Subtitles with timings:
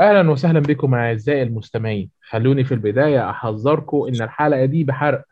[0.00, 2.10] أهلا وسهلا بكم أعزائي المستمعين.
[2.22, 5.24] خلوني في البداية أحذركم إن الحلقة دي بحرق.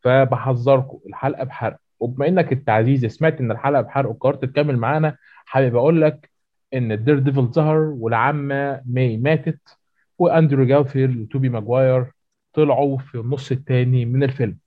[0.00, 1.78] فبحذركم الحلقة بحرق.
[2.00, 6.30] وبما إنك أنت عزيزي سمعت إن الحلقة بحرق وقررت تكمل معانا حابب أقول لك
[6.74, 9.78] إن ال Daredevil ظهر والعمة ماي ماتت
[10.18, 12.06] وأندرو جارفيلد وتوبي ماجواير
[12.52, 14.58] طلعوا في النص التاني من الفيلم.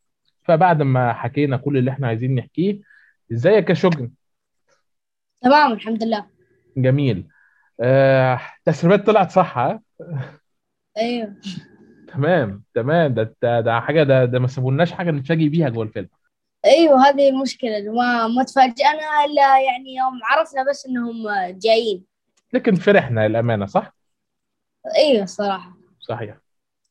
[0.43, 2.79] فبعد ما حكينا كل اللي إحنا عايزين نحكيه
[3.31, 4.11] إزيك يا شجن؟
[5.41, 6.25] تمام الحمد لله.
[6.77, 7.27] جميل.
[7.81, 9.81] آه، التسريبات طلعت صح ها؟
[10.97, 11.35] أيوه.
[12.07, 13.13] تمام تمام.
[13.13, 16.09] ده ده, ده حاجة ده ده ما سابولناش حاجة نتفاجئ بيها جوه الفيلم.
[16.65, 17.77] أيوه هذه المشكلة.
[17.77, 22.05] إنه ما ما تفاجأنا الا يعني يوم عرفنا بس إنهم جايين.
[22.53, 23.95] لكن فرحنا للامانه صح؟
[24.97, 26.37] أيوه الصراحة صحيح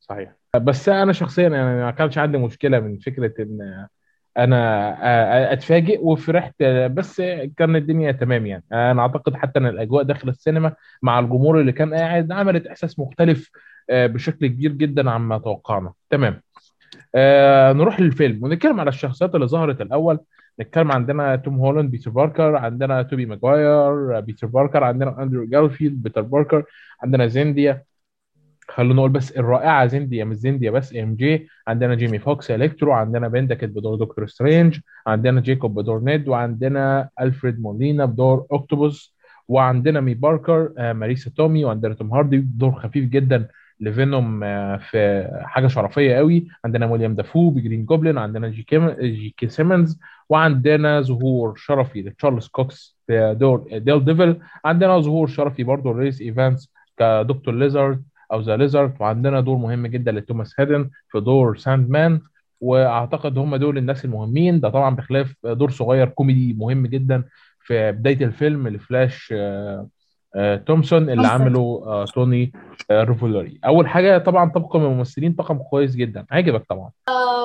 [0.01, 0.32] صحيح.
[0.56, 3.88] بس أنا شخصيا يعني ما كانش عندي مشكلة من فكرة إن
[4.38, 7.20] أنا آه، أتفاجئ وفرحت بس
[7.56, 8.64] كان الدنيا تمام يعني.
[8.73, 13.50] أنا أعتقد حتى إن الأجواء داخل السينما مع الجمهور اللي كان قاعد عملت إحساس مختلف
[13.90, 15.92] آه، بشكل كبير جدا عما توقعنا.
[16.10, 16.42] تمام.
[17.15, 18.45] آه نروح للفيلم.
[18.45, 20.20] ونتكلم على الشخصيات اللي ظهرت الأول.
[20.60, 26.23] نتكلم عندنا توم هولاند بيتر باركر عندنا توبي ماجواير بيتر باركر عندنا اندرو جارفيلد بيتر
[26.23, 26.64] باركر
[27.02, 27.82] عندنا زينديا
[28.74, 31.48] خلونا نقول بس الرائعة زينديا مش زينديا بس إم جي.
[31.68, 37.60] عندنا جيمي فوكس إلكترو عندنا بندكت بدور دكتور سترينج عندنا جيكوب بدور نيد وعندنا ألفريد
[37.60, 39.16] مولينا بدور أوكتوبوس
[39.48, 42.37] وعندنا مي باركر آه، ماريسا تومي وعندنا توم هاردي.
[42.38, 43.48] بدور خفيف جدا
[43.80, 46.46] لفينوم آه، في حاجة شرفية قوي.
[46.64, 52.48] عندنا ويليام دافو بجرين جوبلin عندنا جي كيم جي كي سيمنز وعندنا ظهور شرفي لتشارلز
[52.48, 54.38] كوكس في دور Daredevil.
[54.64, 58.02] عندنا ظهور شرفي برضه لريس إيفانس كدكتور ليزارد.
[58.33, 62.21] أو The Lizard وعندنا دور مهم جدا لتوماس هيدن في دور ساند مان
[62.61, 64.61] وأعتقد هم دول الناس المهمين.
[64.61, 67.25] ده طبعا بخلاف دور صغير كوميدي مهم جدا
[67.60, 69.88] في بداية الفيلم لفلاش آه،
[70.34, 71.27] آه، تومسون اللي.
[71.28, 72.53] عمله آه، توني
[72.91, 73.60] ريفولوري.
[73.65, 76.27] أول حاجة طبعا طاقم الممثلين طاقم كويس جدا.
[76.31, 76.91] عجبك طبعا.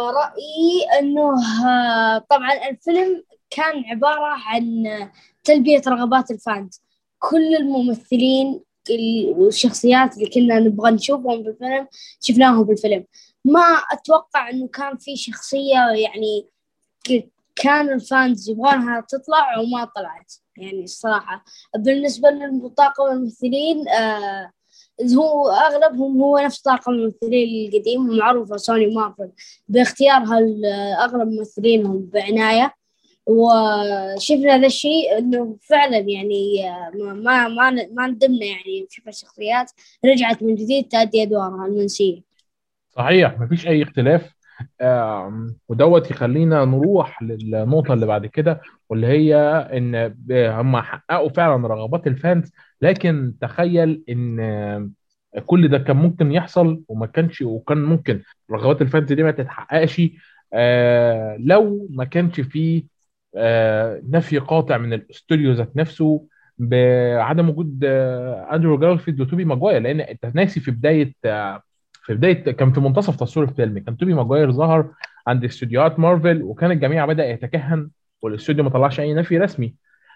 [0.07, 1.35] رأيي إنه
[2.29, 4.83] طبعا الفيلم كان عبارة عن
[5.43, 6.81] تلبية رغبات ال fans.
[7.19, 8.61] كل الممثلين ال-
[9.35, 11.87] والشخصيات اللي كنا نبغى نشوفهم بالفيلم
[12.21, 13.05] شفناهم بالفيلم.
[13.45, 16.47] ما أتوقع إنه كان في شخصية يعني
[17.55, 20.33] كان الفانز يبغونها تطلع وما طلعت.
[20.57, 21.45] يعني الصراحة
[21.77, 24.51] بالنسبة لطاقم الممثلين آه
[25.15, 29.31] هو أغلبهم هو نفس طاقم الممثلين القديم معروفة سوني مارفل.
[29.67, 30.39] باختيارها
[31.03, 32.73] أغلب ممثلينهم بعناية.
[33.27, 39.71] وشفنا ذا الشيء إنه فعلا يعني آه، ما ما ما, ما ندمنا يعني نشوف الشخصيات
[40.05, 42.21] رجعت من جديد تأدي أدوارها المنسية.
[42.89, 44.33] صحيح مفيش أي اختلاف.
[45.69, 49.35] ودوت يخلينا نروح للنقطة اللي بعد كده واللي هي
[49.73, 52.51] إن ب- هم حققوا فعلا رغبات ال fans
[52.81, 54.93] لكن تخيل إن آم،
[55.45, 60.01] كل ده كان ممكن يحصل وما كانش وكان ممكن رغبات ال fans دي ما تتحققش.
[60.53, 62.87] آه، لو ما كانش فيه آه،
[64.09, 66.27] نفي قاطع من الاستوديو ذات نفسه
[66.57, 71.61] بعدم وجود آه، أندرو جارفيلد وتوبي ماجواير لأن أنت ناسي في بداية آه،
[72.03, 74.91] في بداية كان في منتصف تصوير الفيلم كان توبي ماجواير ظهر
[75.27, 77.89] عند استوديوهات مارفل وكان الجميع بدأ يتكهن
[78.21, 79.75] والاستوديو ما طلعش أي نفي رسمي.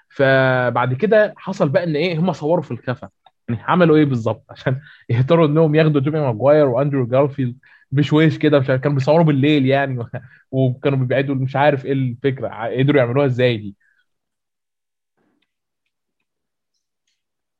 [0.09, 3.09] فبعد كده حصل بقى إن إيه هم صوروا في الخفا
[3.49, 7.57] يعني عملوا إيه بالظبط؟ عشان يهتروا إنهم ياخدوا توبي ماجواير وأندرو جارفيلد.
[7.91, 10.05] بشويش كده مش عارف كانوا بيصوروا بالليل يعني
[10.51, 13.75] وكانوا بيبعدوا مش عارف إيه الفكرة قدروا يعملوها إزاي دي.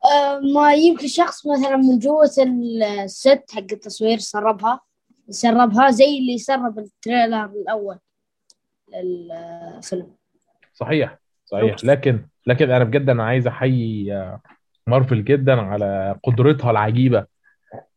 [0.06, 2.30] آه، ما يمكن شخص مثلا من جوة
[3.03, 4.80] الست حق التصوير سربها
[5.30, 7.97] سربها زي اللي سرب التريلر الأول
[8.94, 10.16] للفيلم.
[10.74, 11.75] صحيح صحيح.
[11.84, 14.41] لكن لكن أنا بجد أنا عايز أحيي آه،
[14.88, 17.20] مارفل جدا على قدرتها العجيبة.
[17.20, 17.28] آه،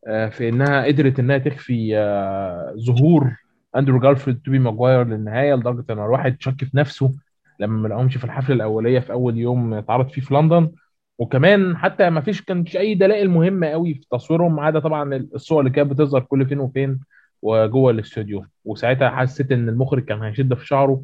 [0.05, 3.37] في إنها قدرت إنها تخفي آه، ظهور
[3.77, 7.12] أندرو جارفيلد توبي ماجواير للنهاية لدرجة إن الواحد شك في نفسه
[7.61, 10.71] لما ما لقاهمش في الحفلة الأولية في أول يوم اتعرض فيه في لندن.
[11.19, 15.61] وكمان حتى ما فيش كانش أي دلائل مهمة قوي في تصويرهم ما عدا طبعا الصور
[15.61, 17.00] اللي كانت بتظهر كل فين وفين
[17.43, 18.44] وجوه الاستوديو.
[18.65, 21.03] وساعتها حسيت إن المخرج كان هيشد في شعره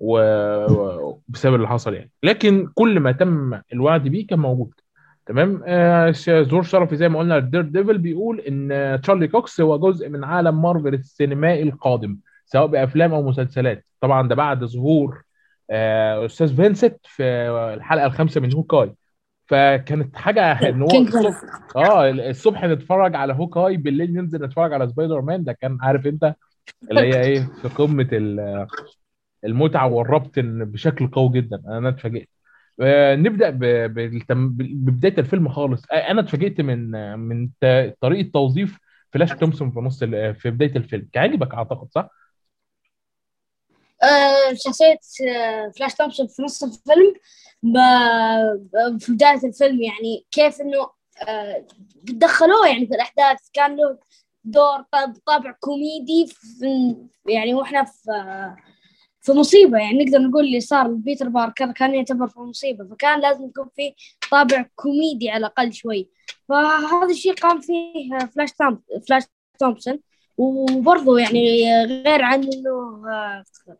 [0.00, 2.10] وبسبب اللي حصل يعني.
[2.22, 4.72] لكن كل ما تم الوعد بيه كان موجود.
[5.26, 6.10] تمام؟ آه
[6.62, 10.94] شرفي زي ما قلنا ال Daredevil بيقول إن تشارلي كوكس هو جزء من عالم مارفل
[10.94, 12.16] السينمائي القادم
[12.46, 13.84] سواء بأفلام أو مسلسلات.
[14.00, 15.22] طبعا ده بعد ظهور
[15.70, 17.22] آه أستاذ فينسنت في
[17.74, 18.94] الحلقة الخامسة من هوكاي.
[19.46, 21.42] فكانت حاجة إن هو الصبح
[21.76, 26.34] آه الصبح نتفرج على هوكاي بالليل ننزل نتفرج على سبايدر مان ده كان عارف أنت؟
[26.90, 28.66] اللي هي إيه؟ في قمة ال-
[29.44, 31.62] المتعة والربط بشكل قوي جدا.
[31.68, 32.28] أنا اتفاجئت.
[33.14, 35.82] نبدأ ب- بالتم- ببداية الفيلم خالص.
[35.92, 38.78] آه، أنا اتفاجئت من من ت- طريقة توظيف
[39.12, 41.08] فلاش تومسون في نص في بداية الفيلم.
[41.16, 42.10] عجبك أعتقد صح؟
[44.02, 44.98] آه، شخصية
[45.28, 47.14] آه، فلاش تومسون في نص الفيلم
[48.98, 50.90] في بداية الفيلم يعني كيف إنه
[51.28, 51.66] آه،
[52.04, 53.38] دخلوه يعني في الأحداث.
[53.52, 53.98] كان له
[54.44, 54.82] دور
[55.26, 56.32] طابع كوميدي
[57.28, 58.56] يعني وإحنا في آه،
[59.22, 63.44] في مصيبة يعني نقدر نقول اللي صار لبيتر باركر كان يعتبر في مصيبة فكان لازم
[63.44, 63.94] يكون في
[64.30, 66.08] طابع كوميدي على الأقل شوي.
[66.48, 69.22] فهذا الشيء قام فيه فلاش توم فلاش
[69.58, 69.98] تومسون.
[70.38, 73.02] وبرضه يعني غير عن إنه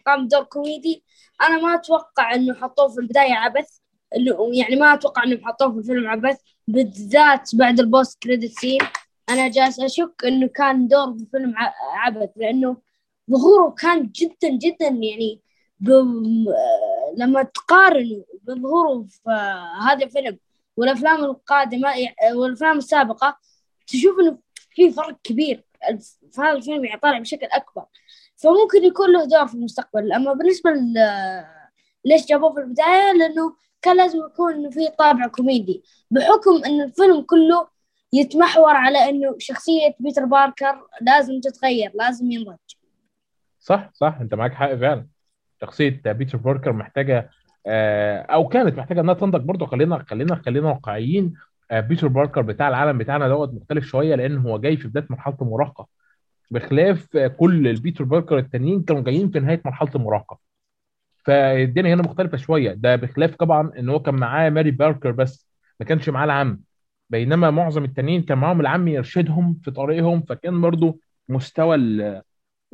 [0.06, 1.04] قام بدور كوميدي
[1.42, 3.68] أنا ما أتوقع إنه حطوه في البداية عبث
[4.52, 6.36] يعني ما أتوقع انه حطوه في الفيلم عبث
[6.68, 8.78] بالذات بعد ال post-credit scene.
[9.30, 12.76] أنا جالس أشك إنه كان دور بالفيلم ع- عبث لأنه
[13.30, 15.40] ظهوره كان جدا جدا يعني
[15.80, 15.90] ب...
[15.90, 19.30] آه، لما تقارن بظهوره في
[19.88, 20.38] هذا الفيلم
[20.76, 23.38] والأفلام القادمة آه، والأفلام السابقة
[23.86, 24.38] تشوف إنه
[24.70, 25.64] في فرق كبير.
[26.32, 27.84] في هذا الفيلم يعني طالع بشكل أكبر.
[28.36, 30.12] فممكن يكون له دور في المستقبل.
[30.12, 30.94] أما بالنسبة ل
[32.04, 35.82] ليش جابوه في البداية؟ لأنه كان لازم يكون في طابع كوميدي.
[36.10, 37.68] بحكم إن الفيلم كله
[38.12, 42.58] يتمحور على إنه شخصية بيتر باركر لازم تتغير لازم ينضج.
[43.62, 45.06] صح صح انت معاك حق فعلا.
[45.62, 47.30] شخصية بيتر باركر محتاجة
[47.66, 49.66] آه، أو كانت محتاجة إنها تنضج برضه.
[49.66, 51.34] خلينا خلينا خلينا واقعيين.
[51.70, 55.36] آه، بيتر باركر بتاع العالم بتاعنا دوت مختلف شوية لأن هو جاي في بداية مرحلة
[55.42, 55.88] المراهقة.
[56.50, 60.38] بخلاف آه، كل البيتر باركر التانيين كانوا جايين في نهاية مرحلة المراهقة.
[61.24, 62.72] فالدنيا هنا مختلفة شوية.
[62.72, 65.48] ده بخلاف طبعا إن هو كان معاه ماي باركر بس
[65.80, 66.60] ما كانش معاه العم.
[67.10, 71.76] بينما معظم التانيين كان معاهم العم يرشدهم في طريقهم فكان برضو مستوى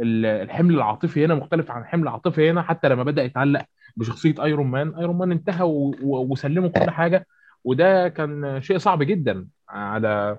[0.00, 3.64] الحمل العاطفي هنا مختلف عن الحمل العاطفي هنا حتى لما بدأ يتعلق
[3.96, 7.26] بشخصية ايرون مان ايرون مان انتهى و- و- وسلمه كل حاجة
[7.64, 10.38] وده كان شيء صعب جدا على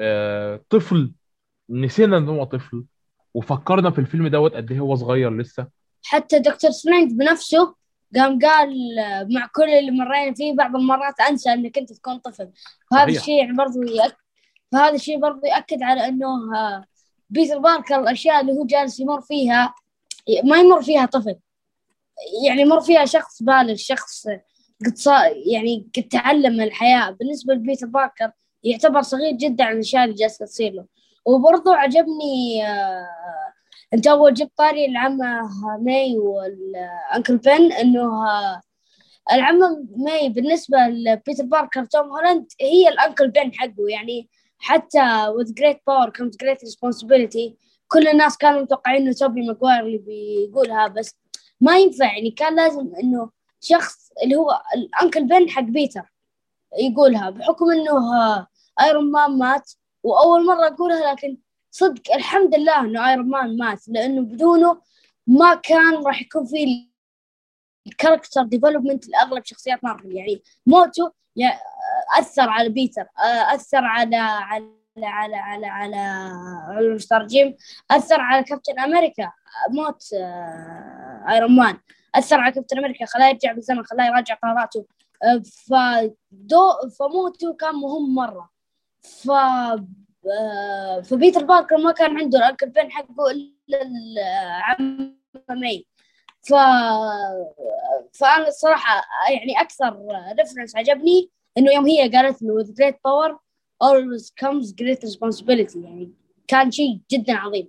[0.00, 1.12] آه، طفل
[1.70, 2.84] نسينا إن هو طفل
[3.34, 5.66] وفكرنا في الفيلم دوت قد إيه هو صغير لسه
[6.04, 7.74] حتى دكتور سترينج بنفسه
[8.16, 12.50] قام قال آه، مع كل اللي مرينا فيه بعض المرات أنسى إنك أنت تكون طفل
[12.92, 14.14] وهذا الشيء يعني برضو يأكد
[14.72, 16.26] فهذا الشيء برضو يأكد على إنه
[16.56, 16.84] آه،
[17.30, 19.74] بيتر باركر الأشياء اللي هو جالس يمر فيها
[20.44, 21.36] ما يمر فيها طفل.
[22.46, 24.26] يعني يمر فيها شخص بالغ شخص
[24.86, 27.10] قد صار يعني قد تعلم من الحياة.
[27.10, 28.30] بالنسبة لبيتر باركر
[28.64, 30.86] يعتبر صغير جدا عن الأشياء اللي جالسة تصير له.
[31.26, 33.06] وبرضو عجبني آه،
[33.94, 35.40] أنت أول جبت طاري العمة
[35.80, 38.60] ماي والأنكل بن إنه آه،
[39.32, 43.88] العمة ماي بالنسبة لبيتر باركر توم هولاند هي الأنكل بن حقه.
[43.90, 44.28] يعني
[44.60, 47.54] حتى with great power comes great responsibility.
[47.88, 51.16] كل الناس كانوا متوقعين إنه توبي ماجواير اللي بيقولها بس
[51.60, 52.04] ما ينفع.
[52.04, 53.30] يعني كان لازم إنه
[53.60, 56.12] شخص اللي هو الأنكل بن حق بيتر
[56.78, 58.46] يقولها بحكم آه،
[58.80, 59.72] ايرون مان مات
[60.02, 61.36] وأول مرة أقولها لكن
[61.70, 64.80] صدق الحمد لله إنه ايرون مان مات لأنه بدونه
[65.26, 66.90] ما كان راح يكون في
[67.86, 71.12] ال character development لأغلب شخصيات مارفل يعني موته
[72.18, 73.06] أثر على بيتر
[73.54, 75.96] أثر على على على على على
[76.68, 77.56] على ستار جيم
[77.90, 79.32] أثر على كابتن أمريكا
[79.70, 81.78] موت آه، ايرون مان
[82.14, 84.86] أثر على كابتن أمريكا خلاه يرجع بالزمن خلاه يراجع قراراته.
[85.22, 88.50] آه، فدو فموته كان مهم مرة.
[89.02, 95.16] ف آه، فبيتر باركر ما كان عنده ال uncle Ben حقه إلا العم
[95.50, 95.86] مي
[96.42, 96.54] ف
[98.12, 99.96] فأنا الصراحه يعني أكثر
[100.38, 103.36] reference عجبني إنه يوم هي قالت له with great power
[103.84, 105.76] always comes great responsibility.
[105.76, 106.12] يعني
[106.48, 107.68] كان شيء جدا عظيم.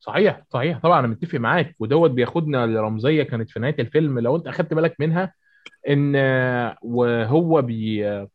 [0.00, 0.78] صحيح صحيح.
[0.78, 1.76] طبعا أنا متفق معاك.
[1.78, 4.18] ودوت بياخدنا لرمزية كانت في نهاية الفيلم.
[4.18, 5.32] لو أنت اخدت بالك منها
[5.88, 8.28] إن آه، وهو بي آه،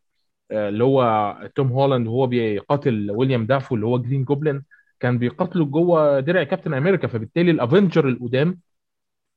[0.52, 4.62] اللي هو توم هولاند وهو بيقاتل ويليام دافو اللي هو جرين جوبلin
[5.00, 7.08] كان بيقاتله جوه درع كابتن أمريكا.
[7.08, 8.60] فبالتالي الافنجر القدام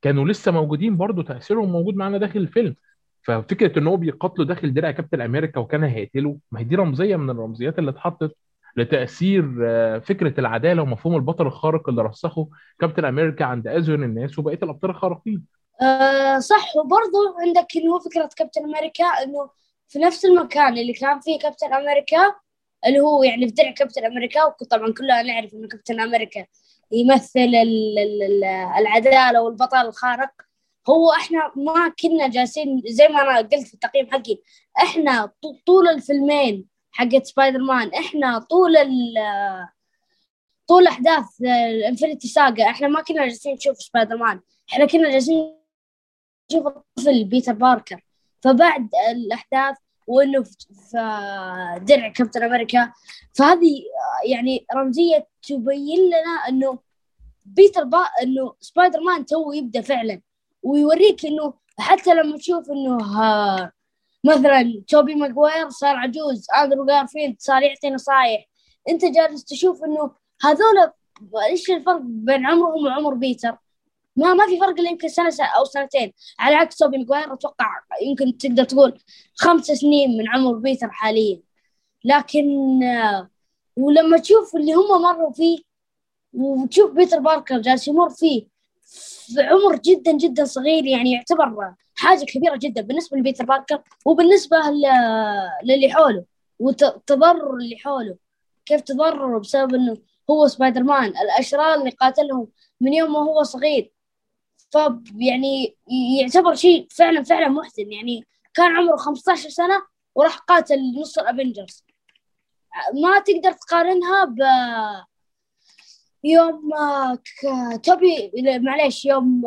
[0.02, 2.76] كانوا لسه موجودين برضو تأثيرهم موجود معانا داخل الفيلم.
[3.22, 7.30] ففكرة إن هو بيقاتله داخل درع كابتن أمريكا وكان هيقتله ما هي دي رمزية من
[7.30, 8.36] الرمزيات اللي اتحطت
[8.76, 12.48] لتأثير آه، فكرة العدالة ومفهوم البطل الخارق اللي رسخه
[12.80, 15.44] كابتن أمريكا عند اذهن الناس وبقية الأبطال الخارقين.
[15.82, 16.76] آه صح.
[16.76, 19.50] وبرضه عندك إنه فكرة كابتن أمريكا إنه
[19.88, 22.34] في نفس المكان اللي كان فيه كابتن أمريكا
[22.86, 26.46] اللي هو يعني في درع كابتن أمريكا وطبعا كلنا نعرف إنه كابتن أمريكا
[26.92, 28.44] يمثل ال- ال- ال-
[28.78, 30.30] العدالة والبطل الخارق.
[30.90, 34.38] هو إحنا ما كنا جالسين زي ما أنا قلت في التقييم حقي
[34.82, 39.14] إحنا طو- طول الفيلمين حقت سبايدر مان إحنا طول ال
[40.68, 44.40] طول أحداث ال Infinity Saga إحنا ما كنا جالسين نشوف سبايدر مان
[44.72, 45.56] إحنا كنا جالسين
[46.52, 48.00] نشوف الطفل بيتر باركر.
[48.40, 52.92] فبعد الأحداث وإنه في درع كابتن أمريكا
[53.34, 53.82] فهذه
[54.26, 56.78] يعني رمزية تبين لنا إنه
[57.44, 60.20] بيتر با إنه سبايدر مان تو يبدأ فعلا.
[60.62, 62.98] ويوريك إنه حتى لما تشوف إنه
[64.24, 68.48] مثلا توبي ماجواير صار عجوز آندرو جارفيلد صار يعطي نصايح.
[68.88, 70.10] أنت جالس تشوف إنه
[70.42, 70.92] هذول
[71.50, 73.56] إيش الفرق بين عمرهم وعمر بيتر؟
[74.16, 76.12] ما ما في فرق إلا يمكن سنة أو سنتين.
[76.38, 77.66] على عكس توبي ماجواير أتوقع
[78.02, 78.98] يمكن تقدر تقول
[79.34, 81.40] خمس سنين من عمر بيتر حاليا.
[82.04, 82.44] لكن
[83.76, 85.58] ولما تشوف اللي هم مروا فيه
[86.32, 88.51] وتشوف بيتر باركر جالس يمر فيه
[89.34, 94.56] في عمر جدا جدا صغير يعني يعتبر حاجة كبيرة جدا بالنسبة لبيتر باركر وبالنسبة
[95.64, 96.24] للي حوله
[96.58, 98.16] والتضرر اللي حوله.
[98.66, 99.96] كيف تضرروا بسبب إنه
[100.30, 102.48] هو سبايدر مان الأشرار اللي قاتلهم
[102.80, 103.92] من يوم ما هو صغير.
[104.72, 104.76] ف
[105.16, 105.76] يعني
[106.20, 107.92] يعتبر شيء فعلا فعلا محزن.
[107.92, 109.82] يعني كان عمره 15 سنة
[110.14, 111.84] وراح قاتل نص الأفنجرز.
[112.94, 114.38] ما تقدر تقارنها ب
[116.24, 116.70] يوم
[117.82, 119.42] توبي معليش يوم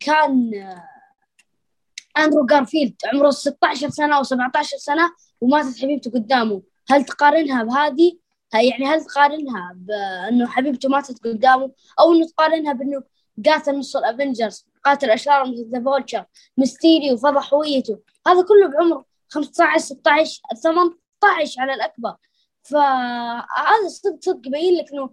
[0.00, 0.50] كان
[2.18, 6.62] أندرو جارفيلد عمره 16 سنة أو 17 سنة وماتت حبيبته قدامه.
[6.88, 8.18] هل تقارنها بهذه؟
[8.54, 13.02] يعني هل تقارنها بانه حبيبته ماتت قدامه؟ أو أنه تقارنها بأنه
[13.46, 16.24] قاتل نص الافنجرز قاتل أشرار مثل the Vulture
[16.58, 17.98] ميستيريو وفضح هويته.
[18.26, 22.16] هذا كله بعمر 15 16 18 على الأكبر.
[22.62, 25.10] فهذا صدق صدق يبين لك إنه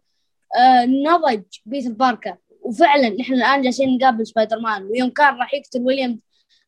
[0.56, 2.36] آه نضج بيتر باركر.
[2.62, 6.20] وفعلا نحن الآن جالسين نقابل سبايدر مان ويوم كان راح يقتل ويليام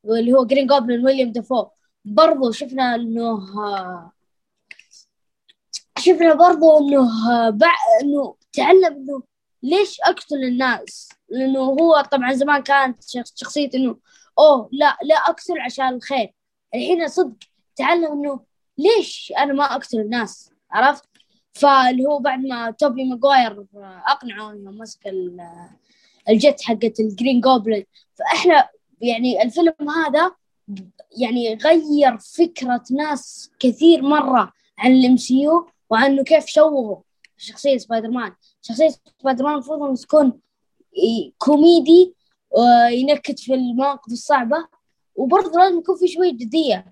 [0.06, 1.66] اللي هو جرين جوبلين ويليام دافو
[2.06, 3.40] برضو شفنا إنه
[6.00, 7.10] شفنا برضو إنه
[7.50, 7.76] بع...
[8.02, 9.24] إنه تعلم إنه
[9.64, 13.04] ليش أقتل الناس؟ لأنه هو طبعا زمان كانت
[13.36, 13.98] شخصية إنه
[14.40, 16.34] أوه لا لا أقتل عشان الخير.
[16.76, 17.36] الحين صدق
[17.76, 18.40] تعلم إنه
[18.78, 21.04] ليش أنا ما أقتل الناس؟ عرفت؟
[21.56, 23.66] فاللي هو بعد ما توبي ماجواير
[24.08, 25.00] اقنعه إنه مسك
[26.30, 27.84] الجت حقت الجرين جوبلين
[28.16, 28.70] فإحنا
[29.02, 29.74] يعني الفيلم
[30.06, 30.32] هذا
[31.18, 36.98] يعني غير فكرة ناس كثير مرة عن ال MCU وعنه كيف شوهوا
[37.38, 40.40] شخصية سبايدر مان شخصية سبايدر مان المفروض تكون
[41.38, 42.16] كوميدي
[42.52, 44.68] وينكت في المواقف الصعبة
[45.16, 46.86] وبرضه لازم يكون في شوية جدية.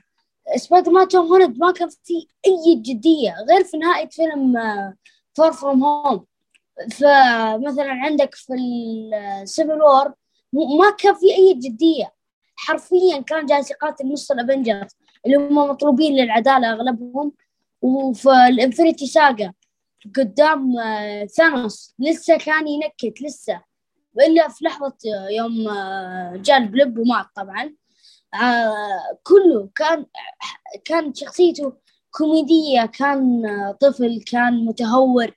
[0.56, 4.54] سبايدر مان توم هولاند ما كان في أي جدية غير في نهاية فيلم
[5.34, 6.26] Far From Home
[6.92, 8.54] فمثلا عندك في
[9.42, 10.14] ال Civil War
[10.54, 12.14] ما كان في أي جدية.
[12.56, 14.92] حرفيا كان جالس يقاتل نص ال Avengers
[15.26, 17.32] اللي هم مطلوبين للعدالة أغلبهم.
[17.82, 19.54] وفي ال Infinity Saga
[20.18, 23.62] قدام آه، ثانوس لسه كان ينكت لسه.
[24.20, 24.98] الا في لحظة
[25.30, 27.64] يوم آه، جاء ال Blip ومات طبعا.
[27.64, 27.74] آه،
[29.24, 30.06] كله كان
[30.86, 31.74] كان شخصيته
[32.12, 33.44] كوميدية كان
[33.82, 35.32] طفل كان متهور.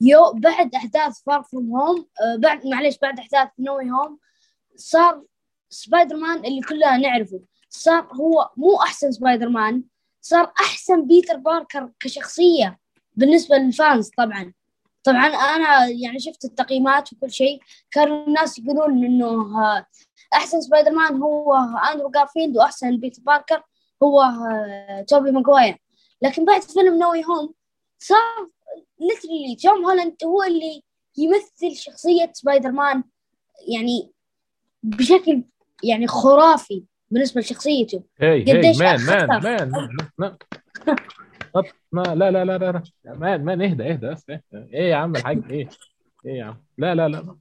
[0.00, 2.06] يو بعد أحداث Far From Home
[2.36, 4.18] بعد معليش بعد أحداث No Way Home
[4.76, 5.22] صار
[5.70, 7.40] سبايدر مان اللي كلنا نعرفه.
[7.70, 9.82] صار هو مو أحسن سبايدر مان
[10.20, 12.78] صار أحسن بيتر باركر كشخصية
[13.14, 14.52] بالنسبة لل fans طبعا.
[15.04, 19.84] طبعا أنا يعني شفت التقييمات وكل شيء كانوا الناس يقولون إنه
[20.34, 21.54] أحسن سبايدر مان هو
[21.92, 23.62] أندرو جارفيلد وأحسن بيتر باركر
[24.02, 24.22] هو
[25.08, 25.78] توبي ماجواير
[26.22, 27.54] لكن بعد فيلم No Way Home
[27.98, 28.46] صار
[29.00, 30.82] literally توم هولاند هو اللي
[31.18, 33.04] يمثل شخصية سبايدر مان
[33.68, 34.12] يعني
[34.82, 35.42] بشكل
[35.84, 38.02] يعني خرافي بالنسبة لشخصيته.
[38.18, 40.36] hey hey man man man
[41.92, 45.68] ما لا لا لا لا man man اهدى اهدى بس إيه يا عم الحاج إيه
[46.26, 46.56] إيه يا عم.
[46.78, 47.36] لا لا لا.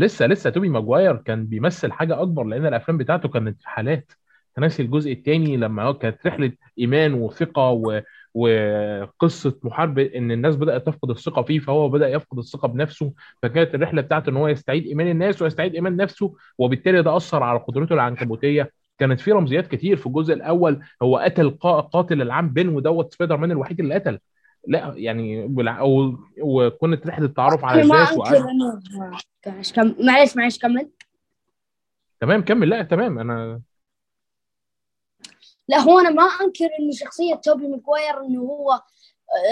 [0.00, 4.12] لسه لسه توبي ماجواير كان بيمثل حاجة أكبر لأن الأفلام بتاعته كانت في حالات.
[4.56, 8.00] تناسي الجزء الثاني لما كانت رحلة إيمان وثقة و...
[8.34, 13.12] وقصة محاربه إن الناس بدأت تفقد الثقة فيه فهو بدأ يفقد الثقة بنفسه.
[13.42, 17.58] فكانت الرحلة بتاعته إن هو يستعيد إيمان الناس ويستعيد إيمان نفسه وبالتالي ده أثر على
[17.58, 18.72] قدرته العنكبوتية.
[18.98, 21.50] كانت في رمزيات كتير في الجزء الأول هو قتل
[21.92, 24.18] قاتل العام بين ودوت سبايدر مان الوحيد اللي قتل.
[24.66, 28.12] لا يعني أو وكانت رحله التعرف على الناس
[29.98, 30.90] معلش معلش كمل.
[32.20, 32.68] تمام كمل.
[32.68, 33.60] لا تمام أنا
[35.68, 38.72] لا هو أنا ما أنكر إن شخصية توبي ماكواير إنه هو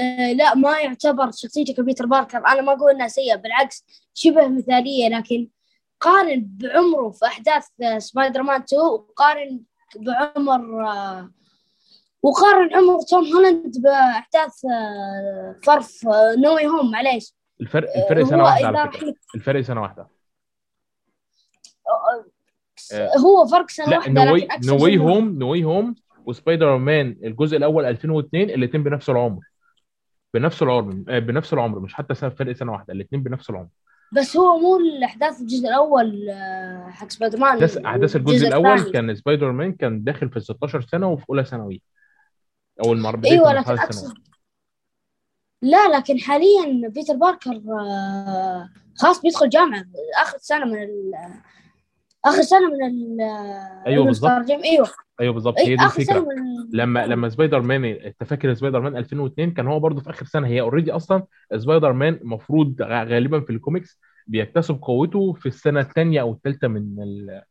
[0.00, 2.38] آه لا ما يعتبر شخصيته كبيتر باركر.
[2.38, 3.84] أنا ما أقول إنها سيئة بالعكس
[4.14, 5.08] شبه مثالية.
[5.08, 5.48] لكن
[6.00, 7.66] قارن بعمره في أحداث
[7.98, 9.60] سبايدر مان 2 وقارن
[9.96, 11.30] بعمر آه
[12.22, 17.34] وقارن عمر توم هولاند بأحداث آه فرف آه No Way Home معليش.
[17.60, 19.14] الفرق الفرق سنة واحدة على فكرة.
[19.34, 20.08] الفرق سنة واحدة.
[23.24, 25.94] هو فرق سنة واحدة No Way No Way Home No Way Home
[26.26, 29.40] وسبايدر مان الجزء الأول 2002 الاثنين بنفس العمر.
[30.34, 33.68] بنفس العمر آه، بنفس العمر مش حتى سنة- فرق سنة واحدة الاثنين بنفس العمر.
[34.12, 38.92] بس هو مو الأحداث الجزء الأول آه، حق سبايدر مان احداث أحداث الجزء الأول.
[38.92, 41.82] كان سبايدر مان كان داخل في 16 سنة وفي أولى ثانوي.
[42.86, 44.14] أول مرة بدايه أيوه لكن اقصد
[45.62, 49.84] لا لكن حاليا بيتر باركر آه، خلاص بيدخل جامعة.
[50.22, 51.12] آخر سنة من ال
[52.24, 53.20] آخر سنة من ال
[53.86, 54.30] أيوة بالظبط.
[54.50, 54.88] أيوه.
[55.20, 56.20] أيوه بالظبط هي دي الفكرة.
[56.20, 56.26] من
[56.72, 60.46] لما لما سبايدر مان أنت فاكر سبايدر مان 2002 كان هو برضه في آخر سنة.
[60.46, 61.22] هي already أصلا
[61.56, 67.42] سبايدر مان المفروض غالبا في الكوميكس بيكتسب قوته في السنة الثانية أو الثالثة من ال...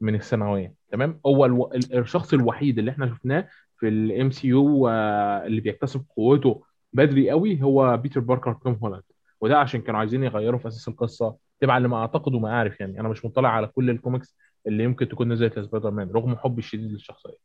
[0.00, 0.74] من الثانوية.
[0.92, 1.72] تمام؟ هو ألو...
[1.74, 3.48] الشخص الوحيد اللي إحنا شفناه
[3.82, 6.62] في ال MCU اللي بيكتسب قوته
[6.92, 9.02] بدري قوي هو بيتر باركر توم هولاند.
[9.40, 13.00] وده عشان كانوا عايزين يغيروا في أساس القصة تبعا لما أعتقد وما اعرف يعني.
[13.00, 14.36] أنا مش مطلع على كل الكوميكس
[14.66, 17.36] اللي يمكن تكون نزلت لسبايدر مان رغم حبي الشديد للشخصية.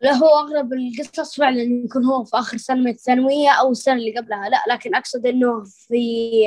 [0.00, 4.18] لا هو اغلب القصص فعلا يكون هو في آخر سنة من الثانويه أو السنة اللي
[4.18, 4.48] قبلها.
[4.48, 6.00] لا لكن أقصد إنه في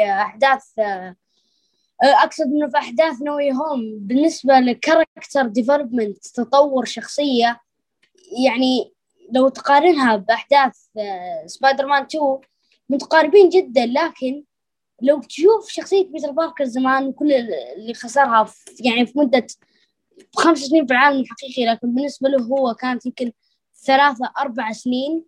[0.03, 0.63] أحداث
[2.03, 7.59] أقصد إنه في أحداث No Way Home بالنسبة ل character development تطور شخصية
[8.45, 8.93] يعني
[9.31, 12.39] لو تقارنها بأحداث آه، سبايدر مان 2
[12.89, 14.43] متقاربين جدا لكن
[15.01, 19.47] لو تشوف شخصية بيتر باركر زمان وكل اللي خسرها يعني في مدة
[20.35, 23.31] خمس سنين في العالم الحقيقي لكن بالنسبة له هو كانت يمكن
[23.85, 25.23] ثلاثة أربع سنين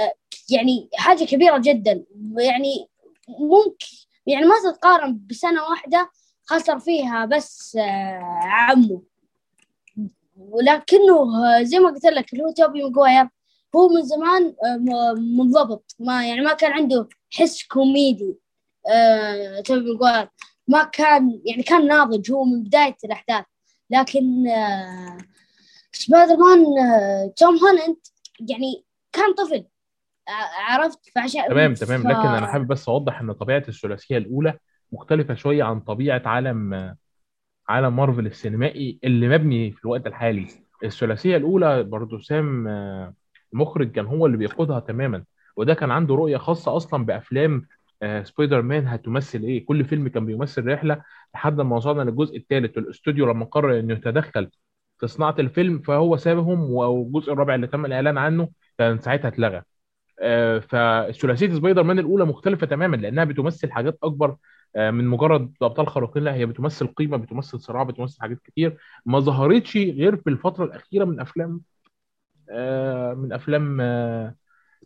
[0.00, 0.14] آه،
[0.50, 2.04] يعني حاجة كبيرة جدا.
[2.38, 2.88] يعني
[3.28, 3.86] ممكن
[4.26, 6.10] يعني ما تتقارن بسنة واحدة
[6.44, 9.02] خسر فيها بس آه، عمه.
[10.50, 13.28] ولكنه آه، زي ما قلت لك اللي هو توبي ماجواير
[13.76, 15.94] هو من زمان آه، منضبط.
[15.98, 18.38] ما يعني ما كان عنده حس كوميدي
[18.90, 20.28] آه، توبي ماجواير
[20.68, 23.44] ما كان يعني كان ناضج هو من بداية الأحداث.
[23.90, 25.18] لكن آه،
[25.92, 27.96] سبايدر مان آه، توم هولاند
[28.50, 29.64] يعني كان طفل.
[30.58, 32.02] عرفت؟ فعشان تمام تمام.
[32.02, 34.58] ف- لكن أنا حابب بس أوضح إن طبيعة الثلاثية الأولى
[34.92, 36.94] مختلفة شوية عن طبيعة عالم
[37.68, 40.46] عالم مارفل السينمائي اللي مبني في الوقت الحالي.
[40.84, 43.14] الثلاثية الأولى برضو سام آه،
[43.52, 45.24] المخرج كان هو اللي بيقودها تماما.
[45.56, 47.66] وده كان عنده رؤية خاصة أصلا بأفلام
[48.02, 49.66] آه، سبايدر مان هتمثل إيه.
[49.66, 51.02] كل فيلم كان بيمثل رحلة
[51.34, 52.76] لحد ما وصلنا للجزء الثالث.
[52.78, 54.50] والاستوديو لما قرر إنه يتدخل
[54.98, 58.48] في صناعة الفيلم فهو سابهم والجزء الرابع اللي تم الإعلان عنه
[58.78, 59.62] كان ساعتها اتلغى.
[60.20, 64.36] آه، فثلاثية سبايدر مان الأولى مختلفة تماما لأنها بتمثل حاجات أكبر
[64.76, 69.76] من مجرد ابطال خارقين لا هي بتمثل قيمة بتمثل صراع بتمثل حاجات كتير ما ظهرتش
[69.76, 71.60] غير في الفترة الأخيرة من أفلام
[72.50, 74.34] آه، من أفلام آه،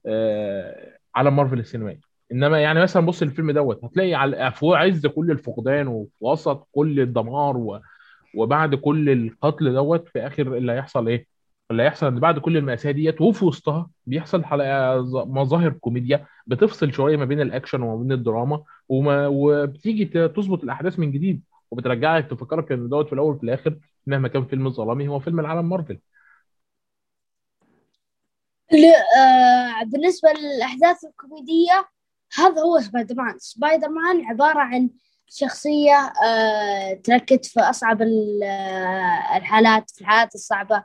[0.06, 2.00] آه، عالم مارفل السينمائي
[2.32, 7.00] إنما يعني مثلا بص الفيلم دوت هتلاقي على في عز كل الفقدان وفي وسط كل
[7.00, 7.80] الدمار و...
[8.36, 11.26] وبعد كل القتل دوت في آخر اللي هيحصل إيه؟
[11.70, 17.16] اللي هيحصل إن بعد كل المأساة ديت وفي وسطها بيحصل حلقة مظاهر كوميديا بتفصل شوية
[17.16, 22.88] ما بين الأكشن وما بين الدراما وما وبتيجي تظبط الأحداث من جديد وبترجعك تفكرك إن
[22.88, 25.98] دوت في الأول وفي الآخر مهما كان فيلم ظلامي هو فيلم العالم مارفل.
[28.72, 31.88] آه، بالنسبة للأحداث الكوميدية
[32.38, 34.90] هذا هو سبايدر مان سبايدر مان عبارة عن
[35.26, 40.85] شخصية آه، تنكت في أصعب آه، الحالات في الحالات الصعبة.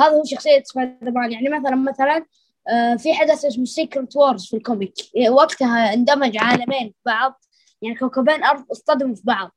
[0.00, 2.24] هذا هو شخصية سبايدر مان يعني مثلا مثلا
[2.68, 4.94] آه، في حدث اسمه Secret Wars في ال comic.
[5.30, 7.40] وقتها اندمج عالمين في بعض.
[7.82, 9.50] يعني كوكبين أرض اصطدموا في بعض.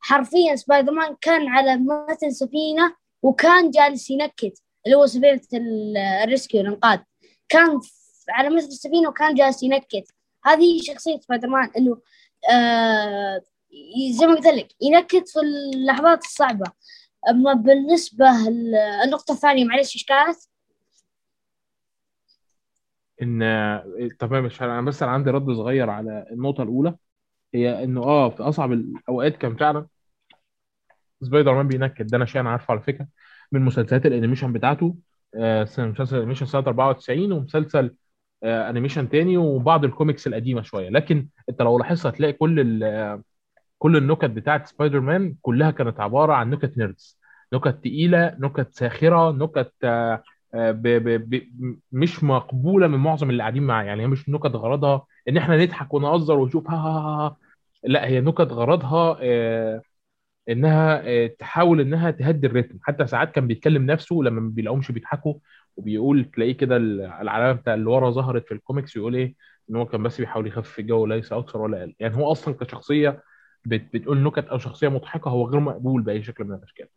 [0.00, 4.62] حرفيا سبايدر مان كان على متن سفينة وكان جالس ينكت.
[4.86, 6.98] اللي هو سفينة ال- ال rescue الإنقاذ.
[7.48, 7.80] كان
[8.30, 10.04] على متن السفينة وكان جالس ينكت.
[10.44, 11.98] هذه شخصية سبايدر مان إنه
[12.50, 13.42] آه
[14.10, 16.66] زي ما قلت لك ينكت في اللحظات الصعبة.
[17.30, 20.36] أما بالنسبة للنقطة الثانية معلش إيش كانت؟
[23.22, 23.38] إن
[24.18, 26.96] تمام مش أنا بس أنا عندي رد صغير على النقطة الأولى.
[27.54, 29.86] هي إنه آه في أصعب الأوقات كان فعلا
[31.22, 32.06] سبايدر مان بينكت.
[32.06, 33.06] ده أنا شيء أنا عارفه على فكرة
[33.52, 34.96] من مسلسلات ال animation بتاعته.
[35.34, 37.94] آه، مسلسل animation سنة 94 ومسلسل
[38.42, 40.88] آه، animation تاني وبعض الكوميكس القديمة شوية.
[40.88, 42.80] لكن أنت لو لاحظت هتلاقي كل
[43.78, 47.17] كل النكت بتاعت سبايدر مان كلها كانت عبارة عن نكت nerds.
[47.52, 50.22] نكت تقيلة نكت ساخرة نكت آه،
[50.54, 51.42] آه، ب ب ب
[51.92, 55.94] مش مقبولة من معظم اللي قاعدين معاه يعني هي مش نكت غرضها إن إحنا نضحك
[55.94, 57.36] ونهزر ونشوف ها ها ها ها.
[57.84, 59.82] لا هي نكت غرضها آه،
[60.48, 62.78] إنها تحاول إنها تهدي ال rhythm.
[62.82, 65.34] حتى ساعات كان بيتكلم نفسه لما ما بيلاقوهمش بيضحكوا
[65.76, 69.34] وبيقول تلاقيه كده ال- العلامة بتاع اللي ورا ظهرت في الكوميكس يقول إيه؟
[69.70, 71.94] إن هو كان بس بيحاول يخفف الجو ليس أكثر ولا أقل.
[72.00, 73.22] يعني هو أصلا كشخصية
[73.64, 76.88] بت بتقول نكت أو شخصية مضحكة هو غير مقبول بأي شكل من الأشكال.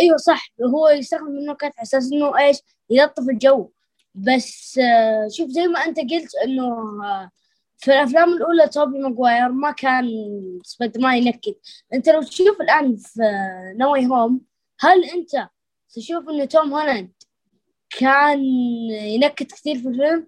[0.00, 2.56] أيوه صح هو يستخدم النكت على أساس إنه إيش؟
[2.90, 3.70] يلطف الجو.
[4.14, 6.64] بس آه، شوف زي ما أنت قلت إنه
[7.04, 7.30] آه،
[7.78, 10.08] في الأفلام الأولى توبي ماجواير ما كان
[10.64, 11.58] سبايدر مان ينكت.
[11.94, 13.20] أنت لو تشوف الآن في
[13.76, 14.40] No Way Home
[14.80, 15.48] هل أنت
[15.94, 17.12] تشوف إنه توم هولاند
[17.90, 18.44] كان
[18.90, 20.26] ينكت كثير في الفيلم؟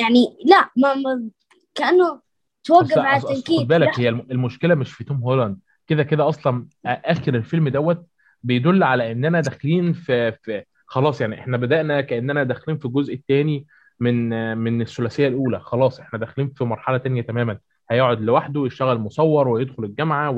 [0.00, 1.30] يعني لا ما, ما
[1.74, 2.20] كأنه
[2.64, 5.58] توقف على التنكيت خد بالك هي المشكلة مش في توم هولاند.
[5.86, 8.06] كده كده أصلا آخر الفيلم دوت
[8.42, 13.66] بيدل على إننا داخلين في, في خلاص يعني إحنا بدأنا كأننا داخلين في الجزء الثاني
[14.00, 17.58] من من الثلاثية الأولى خلاص إحنا داخلين في مرحلة ثانية تماما.
[17.90, 20.30] هيقعد لوحده يشتغل مصور ويدخل الجامعة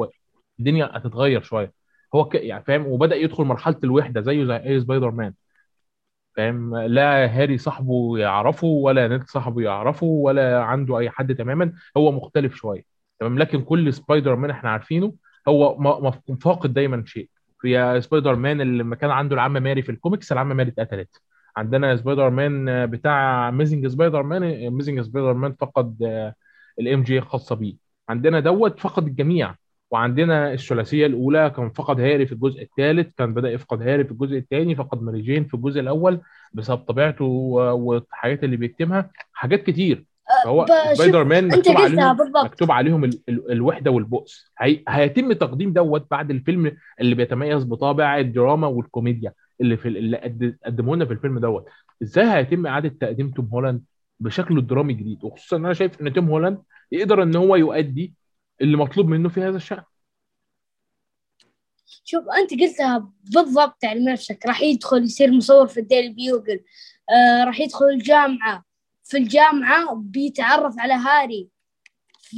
[0.59, 1.73] والدنيا هتتغير شوية.
[2.15, 2.31] هو.
[2.35, 5.35] يعني فاهم وبدأ يدخل مرحلة الوحدة زيه زي أي سبايدر مان
[6.37, 11.73] فاهم؟ لا هاري صاحبه يعرفه ولا نيد صاحبه يعرفه ولا عنده أي حد تماما.
[11.97, 12.85] هو مختلف شوية.
[13.21, 15.15] تمام؟ لكن كل سبايدر مان إحنا عارفينه
[15.49, 17.29] هو فاقد دايما شيء.
[17.63, 21.23] في سبايدر مان اللي لما كان عنده العمه ماي في الكوميكس العمه ماي اتقتلت.
[21.57, 25.97] عندنا سبايدر مان بتاع Amazing Spider-Man Amazing Spider-Man فقد
[26.81, 27.77] ال MJ الخاصه بيه.
[28.09, 29.55] عندنا دوت فقد الجميع.
[29.91, 34.37] وعندنا الثلاثية الأولى كان فقد هاري في الجزء الثالث كان بدأ يفقد هاري في الجزء
[34.39, 36.21] الثاني فقد ماري جين في الجزء الأول
[36.53, 39.11] بسبب طبيعته والحاجات اللي بيكتمها.
[39.33, 40.05] حاجات كتير.
[40.45, 44.53] فهو سبايدر مان مكتوب عليهم مكتوب عليهم ال ال الوحدة والبؤس.
[44.59, 50.97] هي هيتم تقديم دوت بعد الفيلم اللي بيتميز بطابع الدراما والكوميديا اللي في اللي قدموه
[50.97, 51.67] لنا في الفيلم دوت.
[52.03, 53.83] إزاي هيتم إعادة تقديم توم هولاند
[54.21, 58.15] بشكله الدرامي جديد؟ وخصوصا إن أنا شايف إن توم هولاند يقدر إن هو يؤدي
[58.61, 59.83] اللي مطلوب منه في هذا الشأن.
[62.05, 64.47] شوف أنت قلتها بالضبط يعني نفسك.
[64.47, 66.61] راح يدخل يصير مصور في ال Daily Bugle
[67.11, 68.65] آه راح يدخل الجامعة.
[69.13, 71.49] في الجامعة بيتعرف على هاري.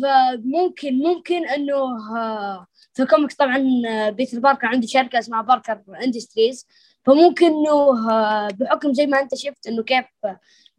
[0.02, 1.74] فممكن ممكن إنه
[2.16, 6.66] آه، في كوميكس طبعا آه، بيتر باركر عنده شركة اسمها Parker Industries
[7.06, 10.04] فممكن إنه آه، بحكم زي ما أنت شفت إنه كيف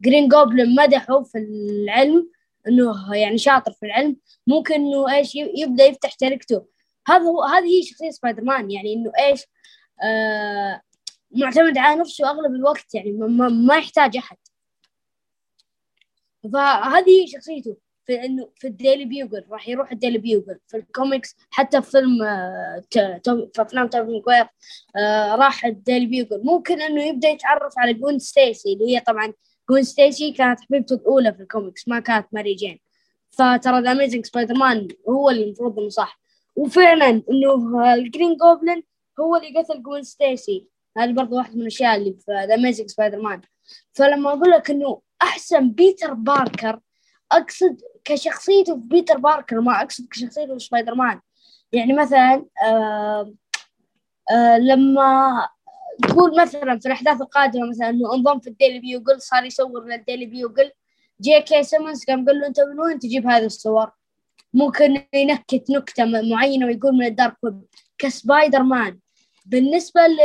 [0.00, 2.30] Green Goblin مدحه في العلم
[2.68, 6.66] إنه يعني شاطر في العلم ممكن إنه إيش يبدأ يفتح شركته.
[7.08, 9.40] هذا هو هذه هي شخصية سبايدر مان يعني إنه إيش
[10.02, 10.80] آه
[11.30, 14.36] معتمد على نفسه أغلب الوقت يعني ما, ما يحتاج أحد.
[16.52, 21.36] فهذه شخصيته في إنه في ال Daily Bugle راح يروح ال Daily Bugle في الكوميكس
[21.50, 24.46] حتى في فيلم آه، في أفلام توبي ماجواير
[24.96, 29.32] آه، راح ال Daily Bugle ممكن إنه يبدأ يتعرف على جوين ستيسي اللي هي طبعا
[29.70, 32.78] جوين ستيسي كانت حبيبته الأولى في الكوميكس ما كانت ماري جين.
[33.30, 36.20] فترى ال Amazing Spider-Man هو اللي المفروض إنه صح.
[36.56, 38.82] وفعلا إنه ال Green Goblin
[39.20, 40.66] هو اللي قتل جوين ستيسي.
[40.98, 43.40] هذه برضه واحدة من الأشياء اللي في The Amazing Spider-Man
[43.92, 46.80] فلما أقول لك إنه أحسن بيتر باركر
[47.32, 51.20] أقصد كشخصيته في بيتر باركر ما أقصد كشخصيته في سبايدر مان
[51.72, 53.34] يعني مثلا آه
[54.30, 55.48] آه لما
[56.08, 59.96] تقول مثلا في الأحداث القادمة مثلا إنه انضم في ال Daily Bugle صار يصور لل
[59.96, 60.70] Daily Bugle
[61.20, 63.90] جي كي سيمونز قام قال له أنت من وين تجيب هذه الصور؟
[64.54, 67.62] ممكن ينكت نكتة معينة ويقول من ال dark web.
[67.98, 68.98] كسبايدر مان
[69.46, 70.16] بالنسبة ل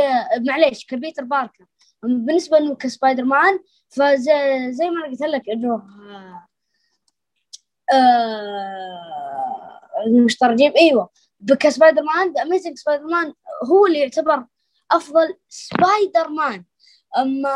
[0.48, 1.64] معليش كبيتر باركر.
[2.02, 5.82] بالنسبة إنه كسبايدر مان فزي زي ما قلت لك إنه
[7.92, 9.80] آه
[10.24, 11.10] مش ترجيب إيوه
[11.60, 13.32] كسبايدر مان Amazing Spider-Man
[13.70, 14.44] هو اللي يعتبر
[14.90, 16.64] أفضل سبايدر مان
[17.18, 17.50] أما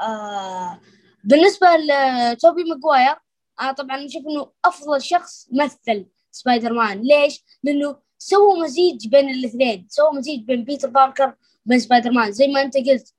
[0.00, 0.80] آه
[1.24, 3.16] بالنسبة لتوبي ماجواير
[3.60, 9.86] أنا طبعا نشوف إنه أفضل شخص مثل سبايدر مان ليش؟ لأنه سووا مزيج بين الاثنين.
[9.90, 11.34] سووا مزيج بين بيتر باركر
[11.66, 13.14] من سبايدر مان زي ما أنت قلت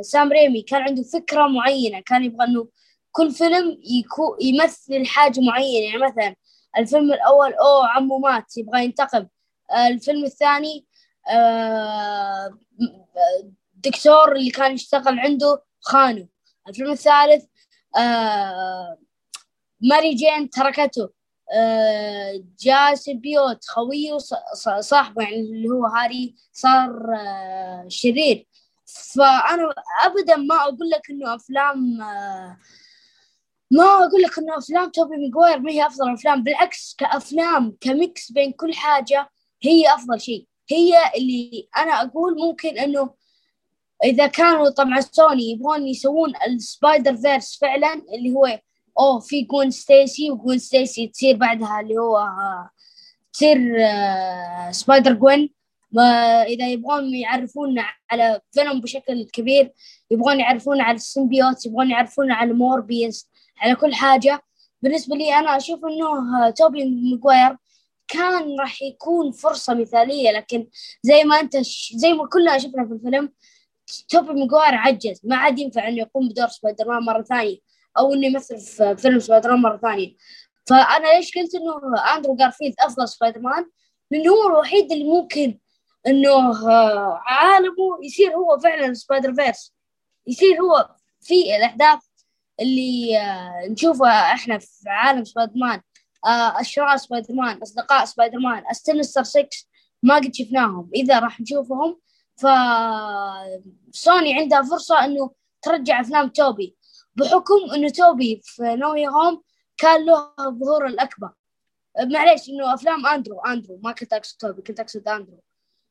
[0.00, 2.68] سام رايمي كان عنده فكرة معينة كان يبغى إنه
[3.12, 5.84] كل فيلم يكو يمثل حاجة معينة.
[5.84, 6.34] يعني مثلا
[6.78, 9.26] الفيلم الأول أوه عمو مات يبغى ينتقم.
[9.86, 10.86] الفيلم الثاني
[11.28, 12.58] آه،
[13.74, 16.28] دكتور اللي كان يشتغل عنده خانه
[16.68, 17.44] الفيلم الثالث
[17.96, 18.98] آه،
[19.80, 21.21] ماري جين تركته.
[22.60, 24.18] جاء symbiote خويه
[24.80, 28.46] صاحبه يعني اللي هو هاري صار آه، شرير.
[28.86, 32.56] فأنا ابدا ما أقول لك إنه أفلام آه،
[33.70, 38.32] ما أقول لك إنه أفلام توبي ميغوير ما هي أفضل أفلام بالعكس كأفلام ك mix
[38.32, 39.30] بين كل حاجة
[39.62, 40.46] هي أفضل شيء.
[40.70, 43.14] هي اللي أنا أقول ممكن إنه
[44.04, 48.60] إذا كانوا طبعا سوني يبغون يسوون ال Spider-Verse فعلا اللي هو
[48.98, 52.28] أوه في جوين ستيسي وجوين ستيسي تصير بعدها اللي هو
[53.32, 53.58] تصير
[54.70, 55.54] سبايدر جوين.
[55.92, 57.76] ما إذا يبغون يعرفون
[58.10, 59.72] على فينوم بشكل كبير
[60.10, 63.28] يبغون يعرفون على ال symbiote يبغون يعرفون على موربيس
[63.58, 64.42] على كل حاجة.
[64.82, 67.56] بالنسبة لي أنا أشوف إنه توبي ماجواير
[68.08, 70.66] كان راح يكون فرصة مثالية لكن
[71.02, 71.92] زي ما أنت ش...
[71.96, 73.32] زي ما كلنا شفنا في الفيلم
[74.08, 75.20] توبي ماجواير عجز.
[75.24, 77.56] ما عاد ينفع إنه يقوم بدور سبايدر مان مرة ثانية.
[77.98, 80.16] أو إنه يمثل في فيلم سبايدر مان مرة ثانية.
[80.66, 83.66] فأنا ليش قلت إنه أندرو جارفيلد أفضل سبايدر مان
[84.10, 85.58] لأنه هو الوحيد اللي ممكن
[86.06, 86.30] إنه
[86.70, 89.74] آه، عالمه يصير هو فعلا Spider-Verse
[90.26, 91.98] يصير هو في الأحداث
[92.60, 95.80] اللي آه، نشوفها إحنا في عالم سبايدر مان
[96.26, 99.48] آه، أشرار سبايدر مان أصدقاء سبايدر مان ال Sinister 6
[100.02, 100.90] ما قد شفناهم.
[100.94, 102.00] إذا راح نشوفهم
[102.36, 105.30] فسوني عندها فرصة إنه
[105.62, 106.76] ترجع أفلام توبي.
[107.16, 109.42] بحكم إنه توبي في No Way Home
[109.76, 111.30] كان له الظهور الأكبر.
[112.04, 115.40] معليش إنه أفلام أندرو أندرو ما كنت أقصد توبي كنت أقصد أندرو.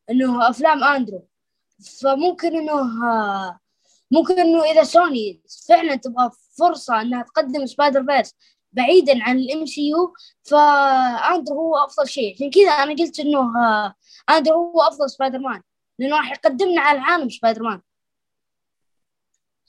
[0.10, 1.28] إنه أفلام أندرو.
[2.02, 2.84] فممكن إنه
[4.12, 6.30] ممكن إنه إذا سوني فعلا تبغى
[6.60, 8.36] فرصة إنها تقدم Spider-Verse
[8.74, 12.36] بعيدا عن ال MCU فأندرو هو أفضل شيء.
[12.36, 13.54] عشان كذا أنا قلت إنه
[14.30, 15.62] أندرو هو أفضل سبايدر مان
[16.00, 17.82] لأنه راح يقدمنا على العالم سبايدر مان.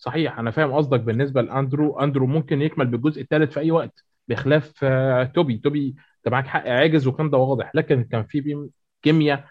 [0.03, 2.01] صحيح أنا فاهم قصدك بالنسبة لأندرو.
[2.01, 5.57] أندرو ممكن يكمل بالجزء الثالث في أي وقت بخلاف آه، توبي.
[5.59, 7.71] توبي أنت معاك حق عاجز وكان ده واضح.
[7.75, 8.69] لكن كان في
[9.03, 9.49] كيمياء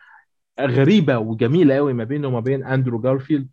[0.61, 3.49] غريبة وجميلة قوي ما بينه وما بين أندرو جارفيلد.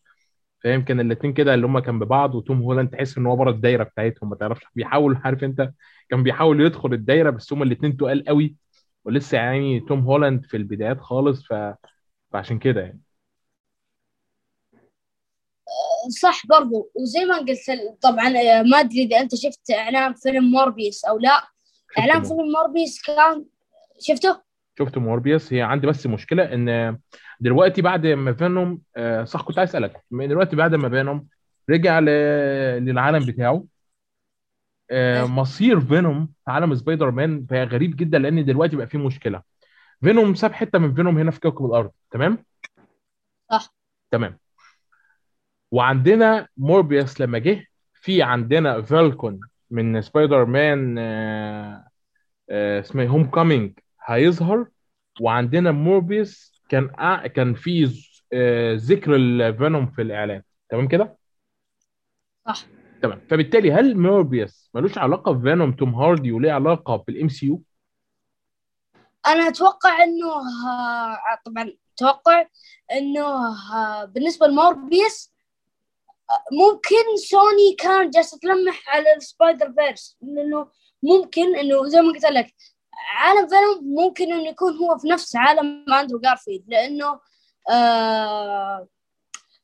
[0.65, 3.85] فاهم؟ كان الاثنين كده اللي هم كان ببعض وتوم هولاند تحس إن هو بره الدايرة
[3.85, 4.31] بتاعتهم.
[4.31, 5.73] ما تعرفش بيحاول عارف أنت
[6.11, 8.57] كان بيحاول يدخل الدايرة بس هم الاثنين تقال قوي
[9.05, 11.55] ولسه يعني توم هولاند في البدايات خالص ف...
[12.33, 13.01] فعشان كده يعني.
[16.09, 16.91] صح برضو.
[16.95, 17.59] وزي ما قلت
[18.03, 18.29] طبعا
[18.63, 21.43] ما أدري إذا أنت شفت إعلان فيلم موربيس أو لا.
[21.99, 23.45] إعلان فيلم موربيس كان
[24.01, 24.41] شفته؟
[24.79, 26.99] شفت موربيس هي عندي بس مشكلة إن
[27.41, 30.05] دلوقتي بعد ما فينوم آه، صح كنت عايز أسألك.
[30.11, 31.27] دلوقتي بعد ما فينوم
[31.71, 33.65] رجع للعالم بتاعه
[34.91, 39.43] آه، مصير فينوم في عالم سبايدر مان بقى غريب جدا لأن دلوقتي بقى في مشكلة.
[40.03, 41.91] فينوم ساب حتة من فينوم هنا في كوكب الأرض.
[42.11, 42.45] تمام؟
[43.51, 43.75] صح.
[44.11, 44.39] تمام.
[45.71, 51.85] وعندنا موربيوس لما جه في عندنا فالتشر من سبايدر مان آه،
[52.51, 54.67] اسمه Homecoming هيظهر.
[55.21, 56.89] وعندنا موربيوس كان
[57.27, 60.43] كان في آه، ذكر الفينوم في الإعلان.
[60.71, 61.19] تمام كده؟
[62.47, 62.67] صح.
[63.03, 63.21] تمام.
[63.31, 67.63] فبالتالي هل موربيوس ملوش علاقة بفينوم توم هاردي وليه علاقة بال MCU
[69.27, 70.31] أنا أتوقع إنه
[71.47, 72.47] طبعا أتوقع
[72.93, 73.25] إنه
[74.05, 75.33] بالنسبة لموربيوس
[76.53, 80.69] ممكن سوني كان جالسه تلمح على ال Spider-Verse لأنه
[81.03, 82.55] ممكن إنه زي ما قلت لك
[83.17, 87.21] عالم فينوم ممكن إنه يكون هو في نفس عالم أندرو جارفيلد لأنه
[87.71, 88.89] آه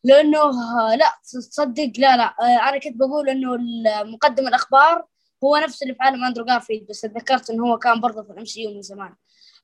[0.04, 0.50] لأنه
[0.94, 3.56] لا تصدق لا لا آه أنا كنت بقول إنه
[4.04, 5.04] مقدم الأخبار
[5.44, 8.44] هو نفس اللي في عالم أندرو جارفيلد بس تذكرت إنه هو كان برضه في ال
[8.44, 9.14] MC من زمان.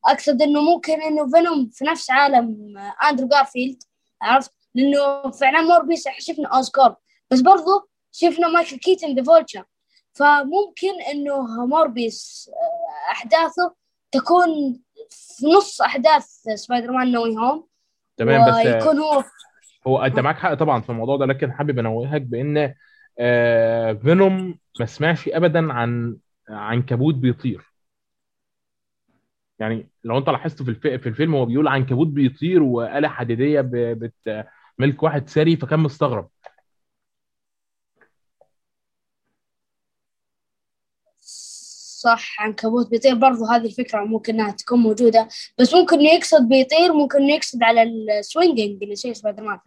[0.07, 2.75] أقصد إنه ممكن إنه فينوم في نفس عالم
[3.11, 3.83] أندرو جارفيلد
[4.23, 6.97] عرفت؟ لأنه في اعلان موربيس شفنا اوسكورب
[7.31, 9.65] بس برضه شفنا مايكل كيتن The Vulture
[10.13, 13.75] فممكن إنه موربيس آه، أحداثه
[14.13, 14.81] تكون
[15.11, 17.67] في نص أحداث سبايدر مان No Way Home.
[18.17, 19.25] تمام بس يكون هو
[19.87, 22.75] هو أنت معاك حق طبعا في الموضوع ده لكن حابب أنوهك بإن
[23.19, 26.17] آه فينوم ما سمعش ابدا عن
[26.49, 27.71] عنكبوت بيطير.
[29.59, 33.61] يعني لو أنت لاحظت في في الفيلم هو بيقول عنكبوت بيطير وآلة حديدية
[34.81, 36.29] بتملك واحد ثري فكان مستغرب.
[42.03, 43.15] صح عنكبوت بيطير.
[43.15, 47.94] برضو هذه الفكرة ممكن إنها تكون موجودة بس ممكن يقصد بيطير ممكن يقصد على ال
[47.94, 49.59] swinging اللي شيء سبايدر مان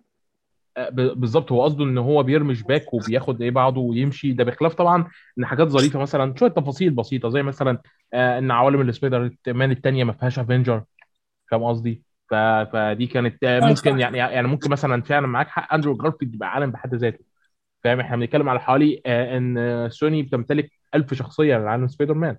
[0.91, 1.51] بالظبط.
[1.51, 4.31] هو قصده إن هو بيرمي شباك وبياخد إيه بعضه ويمشي.
[4.33, 7.81] ده بخلاف طبعا إن حاجات ظريفة مثلا شوية تفاصيل بسيطة زي مثلا
[8.13, 10.83] آه إن عوالم السبايدر مان الثانية ما فيهاش افنجر
[11.51, 12.12] فاهم قصدي؟
[12.73, 16.71] فدي كانت آه، ممكن يعني يعني ممكن مثلا فعلا معاك حق أندرو جارفيلد يبقى عالم
[16.71, 17.25] بحد ذاته.
[17.83, 22.37] فاهم؟ إحنا بنتكلم على حوالي آه إن سوني بتمتلك ألف شخصية لعالم سبايدر مان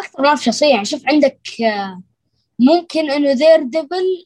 [0.00, 2.02] أكثر من ألف شخصية يعني شوف عندك آه،
[2.58, 4.24] ممكن إنه دير ديفل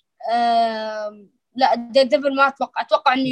[1.57, 3.25] لا دير ديفل ما أتوقع أتوقع إنه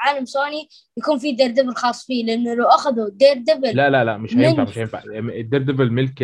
[0.00, 4.04] عالم سوني يكون في دير ديفل خاص فيه لأنه لو أخذوا دير ديفل لا لا
[4.04, 5.02] لا مش هينفع مش هينفع.
[5.14, 6.22] الدير ديفل ملك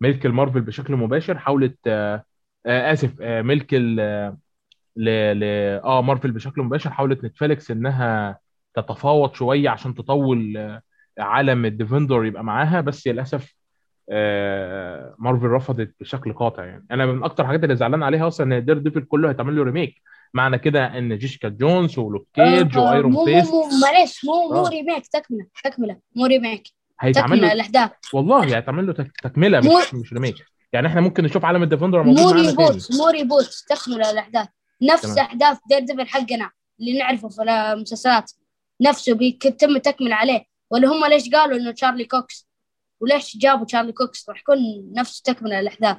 [0.00, 1.78] ملك المارفل بشكل مباشر حاولت
[2.66, 3.96] آه آه آسف آه ملك ال
[4.96, 5.08] ل
[5.40, 5.44] ل
[5.84, 8.38] آه مارفل بشكل مباشر حاولت نتفليكس إنها
[8.74, 10.82] تتفاوض شوية عشان تطول آه
[11.18, 13.54] عالم الديفندر يبقى معاها بس للأسف
[14.10, 16.86] آه مارفل رفضت بشكل قاطع يعني.
[16.90, 20.02] أنا من أكتر الحاجات اللي زعلان عليها أصلا إن دير ديفل كله هيتعمل له remake.
[20.34, 24.68] معنى كده إن جيسيكا جونز ولوك كيج آه وآيرون فيست مو معلش مو مو آه.
[24.68, 26.62] remake تكملة تكملة مو remake
[27.00, 30.55] هيتعمل له والله هيتعمل له تكملة مش مش remake.
[30.76, 32.68] يعني إحنا ممكن نشوف عالم الديفندر موجود مو معانا تاني.
[32.68, 34.48] reboot مو reboot تكمل الأحداث.
[34.82, 35.18] نفس تمام.
[35.18, 38.32] أحداث دير ديفل حقنا اللي نعرفه في المسلسلات.
[38.80, 40.44] نفسه بيتم تكمل عليه.
[40.70, 42.48] ولا هم ليش قالوا إنه تشارلي كوكس؟
[43.00, 44.58] وليش جابوا تشارلي كوكس؟ راح يكون
[44.92, 45.96] نفس تكمل الأحداث.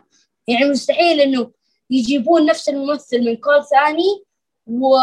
[0.47, 1.51] يعني مستحيل إنه
[1.89, 4.23] يجيبون نفس الممثل من كل ثاني
[4.67, 4.95] و...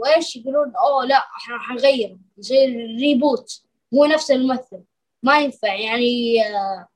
[0.00, 2.68] وإيش يقولون؟ أوه لا إحنا حنغير يصير
[3.00, 3.62] reboot
[3.92, 4.82] مو نفس الممثل.
[5.22, 5.74] ما ينفع.
[5.74, 6.86] يعني آه،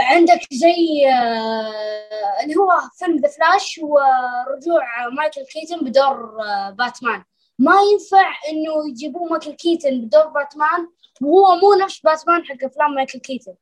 [0.00, 7.24] عندك زي آه، اللي هو فيلم ذا فلاش ورجوع مايكل كيتن بدور آه، باتمان.
[7.58, 10.88] ما ينفع إنه يجيبون مايكل كيتن بدور باتمان
[11.22, 13.54] وهو مو نفس باتمان حق أفلام مايكل كيتن.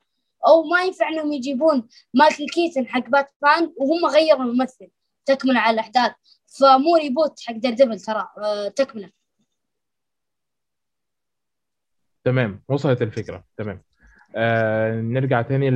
[0.47, 4.89] أو ما ينفع إنهم يجيبون مايكل كيتن حق باتمان وهم غيروا الممثل
[5.27, 6.13] تكملة على الأحداث.
[6.47, 9.11] فمو reboot حق دير ديفل ترى آه، تكملة.
[12.25, 13.45] تمام وصلت الفكرة.
[13.57, 13.88] تمام.
[14.37, 15.71] آه نرجع تاني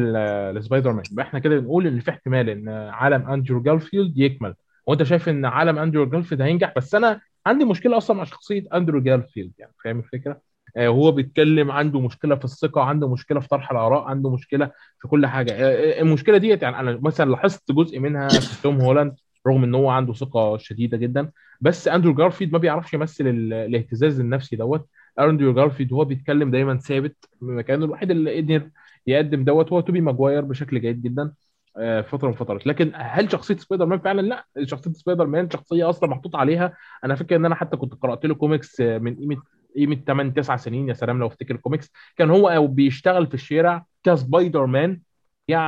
[0.53, 4.55] لسبايدر مان إحنا كده نقول إن في احتمال إن عالم اندرو جارفيلد يكمل.
[4.87, 9.01] وأنت شايف إن عالم اندرو جارفيلد هينجح؟ بس أنا عندي مشكلة أصلا مع شخصية اندرو
[9.01, 10.41] جارفيلد يعني فاهم الفكرة؟
[10.77, 15.09] آه هو بيتكلم عنده مشكلة في الثقة عنده مشكلة في طرح الآراء عنده مشكلة في
[15.09, 15.53] كل حاجة.
[15.53, 19.15] آه آه، المشكلة ديت يعني أنا مثلا لاحظت جزء منها في توم هولاند
[19.47, 21.31] رغم إن هو عنده ثقة شديدة جدا.
[21.61, 24.88] بس اندرو جارفيلد ما بيعرفش يمثل ال- الاهتزاز النفسي دوت.
[25.20, 28.70] اندرو جارفيلد هو بيتكلم دايما ثابت مكانه الوحيد اللي قدر
[29.07, 31.33] يقدم دوت هو توبي ماجواير بشكل جيد جدا
[31.77, 32.66] آه، فترة من الفترات.
[32.66, 36.77] لكن هل شخصية سبايدر مان فعلا؟ لا شخصية سبايدر مان شخصية أصلا محطوط عليها.
[37.05, 39.42] أنا فاكر إن أنا حتى كنت قرأت له كوميكس آه، من قيمة
[39.77, 44.66] قيمة 8 9 سنين يا سلام لو أفتكر كوميكس كان هو بيشتغل في الشارع كسبايدر
[44.66, 45.01] مان
[45.48, 45.59] يا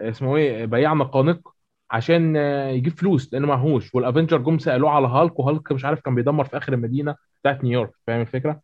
[0.00, 1.55] اسمه إيه بياع مقانق.
[1.90, 2.36] عشان
[2.76, 3.94] يجيب فلوس لأنه معهوش.
[3.94, 7.90] والافنجر جم سألوه على هالك وهالك مش عارف كان بيدمر في آخر المدينة بتاعت نيويورك.
[8.06, 8.60] فاهم الفكرة؟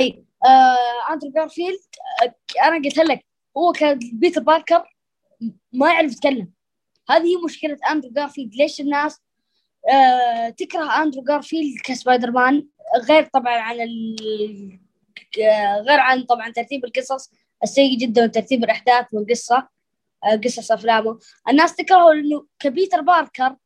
[0.00, 1.78] اي آه أندرو جارفيلد
[2.22, 2.34] آه
[2.68, 3.24] أنا قلت لك
[3.56, 4.82] هو كان بيتر باركر
[5.72, 6.50] ما يعرف يتكلم.
[7.10, 8.54] هذه هي مشكلة أندرو جارفيلد.
[8.54, 9.22] ليش الناس
[9.92, 12.66] آه تكره أندرو جارفيلد كسبايدر مان
[13.08, 14.16] غير طبعا عن ال...
[15.42, 17.32] آه، غير عن طبعا ترتيب القصص.
[17.62, 19.73] السيء جدا وترتيب الأحداث والقصة.
[20.44, 21.18] قصص أفلامه.
[21.48, 23.56] الناس تكرهه لأنه كبيتر باركر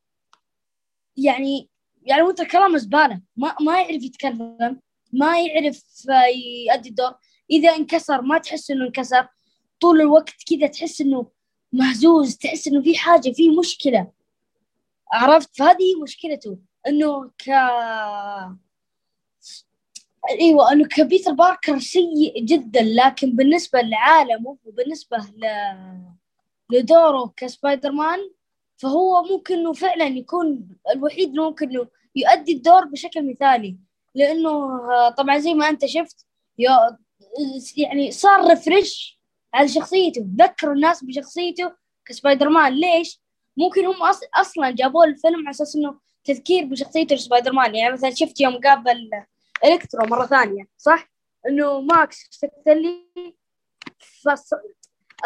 [1.17, 1.69] يعني
[2.03, 3.21] يعني وانت كلامه زبالة.
[3.37, 4.81] ما ما يعرف يتكلم
[5.13, 6.27] ما يعرف آه،
[6.73, 7.15] يؤدي الدور.
[7.51, 9.29] إذا انكسر ما تحس إنه انكسر.
[9.81, 11.31] طول الوقت كذا تحس إنه
[11.73, 14.11] مهزوز تحس إنه في حاجة في مشكلة.
[15.13, 16.59] عرفت؟ فهذه مشكلته.
[16.89, 17.49] إنه ك
[20.41, 22.83] إيوه إنه كبيتر باركر سيء جدا.
[22.83, 25.47] لكن بالنسبة لعالمه وبالنسبة ل...
[26.71, 28.31] لدوره كسبايدر مان
[28.77, 33.77] فهو ممكن إنه فعلا يكون الوحيد اللي ممكن إنه يؤدي الدور بشكل مثالي
[34.15, 34.51] لأنه
[34.91, 36.27] آه، طبعا زي ما أنت شفت
[37.77, 39.19] يعني صار refresh
[39.55, 41.73] على شخصيته ذكروا الناس بشخصيته
[42.05, 43.21] كسبايدر مان ليش؟
[43.57, 43.97] ممكن هم.
[44.35, 49.11] أصلا جابوه الفيلم على أساس إنه تذكير بشخصيته سبايدر مان يعني مثلا شفت يوم قابل
[49.65, 51.11] إلكترو مرة ثانية صح؟
[51.49, 53.05] إنه ماكس ستانلي
[54.25, 54.51] فص...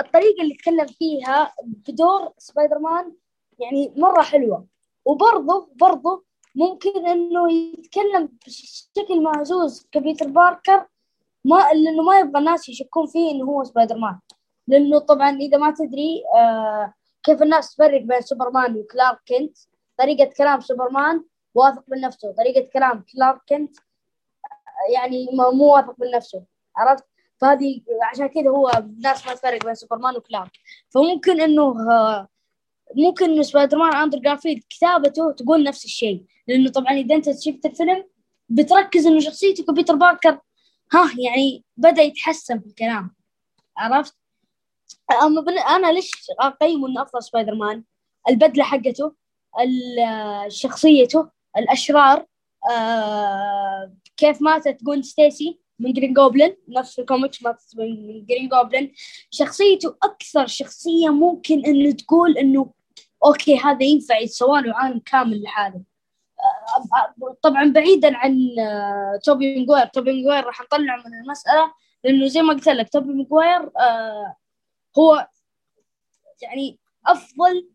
[0.00, 3.12] الطريقة اللي تكلم فيها بدور سبايدر مان
[3.58, 4.66] يعني مرة حلوة.
[5.04, 6.24] وبرضه برضه
[6.54, 10.86] ممكن إنه يتكلم بشكل مهزوز كبيتر باركر
[11.44, 14.18] ما لأنه ما يبغى الناس يشكون فيه إنه هو سبايدر مان
[14.66, 19.58] لأنه طبعا إذا ما تدري آه كيف الناس تفرق بين سوبرمان وكلارك كنت
[19.98, 21.24] طريقة كلام سوبرمان
[21.54, 23.76] واثق من نفسه طريقة كلام كلارك كنت
[24.94, 26.44] يعني ما- مو واثق من نفسه
[26.76, 27.04] عرفت؟
[27.42, 27.80] فهذه
[28.12, 30.50] عشان كذا هو الناس ما تفرق بين سوبرمان وكلارك
[30.90, 32.28] فممكن إنه آه،
[32.96, 36.24] ممكن سبايدر مان اندرو جارفيلد كتابته تقول نفس الشيء.
[36.48, 38.04] لأنه طبعا إذا أنت شفت الفيلم
[38.48, 40.38] بتركز إنه شخصيته كبيتر باركر
[40.92, 43.14] ها يعني بدأ يتحسن في الكلام.
[43.76, 44.16] عرفت؟
[45.22, 45.44] أما.
[45.76, 47.84] أنا ليش اقيمه إنه أفضل سبايدر مان
[48.28, 49.14] البدلة حقته
[50.48, 52.26] شخصيته الأشرار
[52.70, 53.92] آه...
[54.16, 57.42] كيف ماتت جوين ستيسي؟ من جرين جوبلin نفس الكوميكس
[57.76, 58.86] من جرين جوبلin
[59.30, 62.72] شخصيته أكثر شخصية ممكن إنه تقول إنه
[63.24, 65.82] okay هذا ينفع يتسوى له عالم كامل لحاله
[67.42, 71.72] طبعا بعيدا عن آه، توبي ماجواير توبي ماجواير راح نطلع من المسألة
[72.04, 74.36] لأنه زي ما قلت لك توبي ماجواير آه
[74.98, 75.28] هو
[76.42, 77.68] يعني أفضل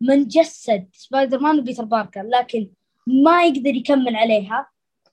[0.00, 2.70] من جسد سبايدر مان وبيتر باركر لكن
[3.06, 4.68] ما يقدر يكمل عليها.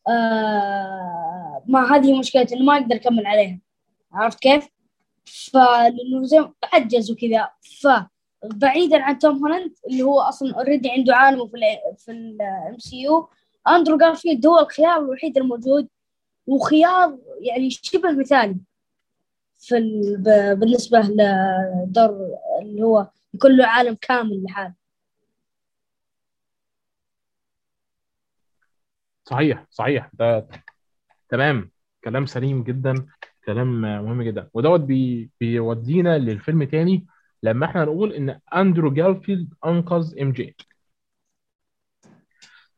[0.07, 3.59] آه ما هذه مشكلته إنه ما يقدر يكمل عليها.
[4.14, 4.68] عرفت كيف؟
[5.26, 7.49] فلأنه زي عجز وكذا.
[7.82, 13.29] فبعيدا عن توم هولاند اللي هو أصلا already عنده عالمه في ال في ال MCU
[13.68, 15.88] أندرو جارفيلد هو الخيار الوحيد الموجود
[16.47, 18.57] وخيار يعني شبه مثالي
[19.59, 19.76] في
[20.59, 24.74] بالنسبة لدور اللي هو يكون له عالم كامل لحاله.
[29.26, 30.09] صحيح صحيح.
[30.14, 30.47] ده
[31.32, 31.71] تمام.
[32.03, 33.05] كلام سليم جدا
[33.45, 34.49] كلام مهم جدا.
[34.53, 37.05] ودوت بي بيودينا للفيلم تاني
[37.43, 40.55] لما إحنا نقول إن أندرو جارفيلد أنقذ إم جي.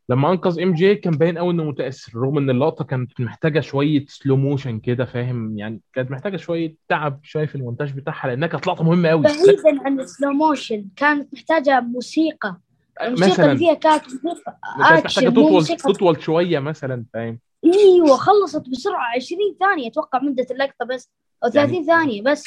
[0.10, 4.06] لما أنقذ إم جي كان باين قوي إنه متأثر رغم إن اللقطة كانت محتاجة شوية
[4.08, 8.68] slow motion كده فاهم؟ يعني كانت محتاجة شوية تعب شوية في المونتاج بتاعها لأنها كانت
[8.68, 12.58] لقطة مهمة قوي بعيدا عن ال slow motion كانت محتاجة موسيقى.
[13.02, 13.46] الموسيقى مثلا.
[13.46, 19.16] اللي فيها كانت موسيقى كانت آكشن محتاجه تطول تطول شوية مثلا فاهم؟ إيوه خلصت بسرعة.
[19.16, 21.12] 20 ثانية أتوقع مدة اللقطة بس.
[21.44, 22.44] أو 30 يعني ثانية بس.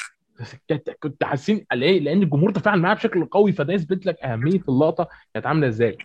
[0.69, 5.07] كنت كنت حاسين ليه لأن الجمهور تفاعل معاها بشكل قوي فده يثبت لك أهمية اللقطة
[5.33, 5.97] كانت عاملة إزاي.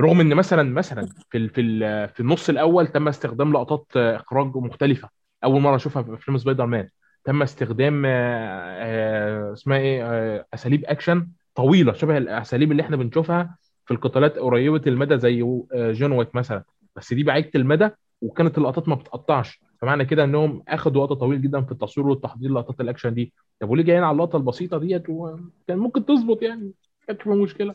[0.00, 4.56] رغم إن مثلا مثلا في ال في ال في النص الأول تم استخدام لقطات إخراج
[4.56, 5.08] مختلفة.
[5.44, 6.88] أول مرة أشوفها في فيلم سبايدر مان
[7.24, 13.56] تم استخدام آه، آه، اسمها إيه؟ آه، أساليب أكشن طويلة شبه الأساليب اللي إحنا بنشوفها
[13.86, 15.42] في القتالات قريبة المدى زي
[15.74, 16.64] جون ويك مثلا.
[16.96, 17.88] بس دي بعيدة المدى
[18.22, 19.60] وكانت اللقطات ما بتقطعش.
[19.80, 23.32] فمعنى كده إنهم اخذوا وقت طويل جدا في التصوير والتحضير لقطات الأكشن دي.
[23.60, 26.72] طب وليه جايين على اللقطة البسيطة ديت؟ وكان ممكن تظبط يعني
[27.06, 27.74] فيها مشكلة.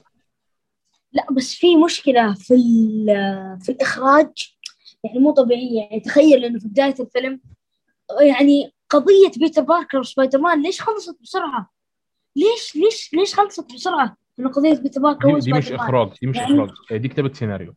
[1.13, 2.55] لا بس في مشكلة في
[3.61, 4.55] في الإخراج.
[5.03, 5.81] يعني مو طبيعية.
[5.81, 7.41] يعني تخيل إنه في بداية الفيلم
[8.21, 11.69] يعني قضية بيتر باركر وسبايدر مان ليش خلصت بسرعة؟
[12.35, 16.37] ليش ليش ليش خلصت بسرعة؟ إنه قضية بيتر باركر دي, دي مش إخراج دي مش
[16.37, 16.69] يعني إخراج.
[16.97, 17.73] دي كتابة سيناريو.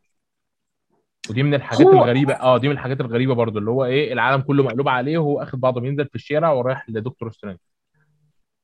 [1.30, 4.42] ودي من الحاجات هو الغريبة آه دي من الحاجات الغريبة برضو اللي هو إيه العالم
[4.42, 7.58] كله مقلوب عليه وهو أخد بعضه بينزل في الشارع ورايح لدكتور سترينج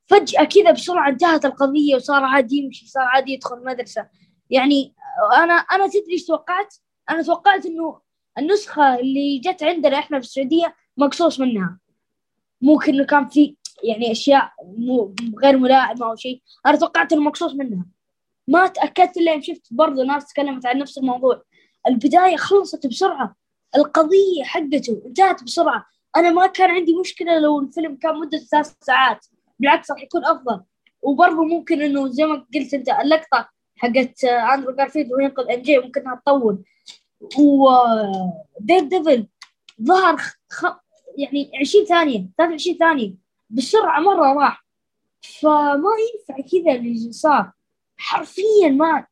[0.06, 4.08] فجأة كذا بسرعة انتهت القضية وصار عادي يمشي صار عادي يدخل مدرسة.
[4.50, 4.94] يعني
[5.36, 6.74] أنا أنا تدري إيش توقعت؟
[7.10, 8.00] أنا توقعت إنه
[8.38, 11.78] النسخة اللي جت عندنا إحنا في السعودية مقصوص منها.
[12.62, 17.54] ممكن إنه كان في يعني أشياء مو غير ملائمة أو شيء أنا توقعت إنه مقصوص
[17.54, 17.86] منها.
[18.48, 21.42] ما تأكدت إلا يوم شفت برضه ناس تكلمت عن نفس الموضوع.
[21.86, 23.34] البداية خلصت بسرعة.
[23.76, 25.86] القضية حقته انتهت بسرعة.
[26.16, 29.26] أنا ما كان عندي مشكلة لو الفيلم كان مدة ثلاث ساعات.
[29.58, 30.60] بالعكس راح يكون أفضل.
[31.02, 35.78] وبرضه ممكن إنه زي ما قلت أنت اللقطة حقت أندرو جارفيلد وهو ينقذ ام جي
[35.78, 36.64] ممكن تطول.
[37.38, 39.26] و Daredevil
[39.82, 40.16] ظهر
[40.50, 40.64] خ...
[41.18, 43.14] يعني 20 ثانية 23 ثانية.
[43.50, 44.64] بسرعة مرة راح.
[45.40, 47.52] فما ينفع كذا اللي صار.
[47.96, 49.06] حرفيا ما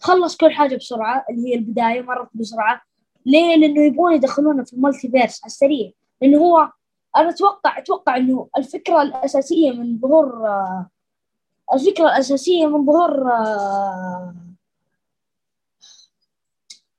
[0.00, 2.80] خلص كل حاجة بسرعة اللي هي البداية مرت بسرعة
[3.26, 5.90] ليه؟ لأنه يبغون يدخلونا في المالتي فيرس على السريع
[6.22, 6.72] لأنه هو
[7.16, 10.90] أنا أتوقع أتوقع إنه الفكرة الأساسية من ظهور آه،
[11.74, 14.34] الفكرة الأساسية من ظهور آه،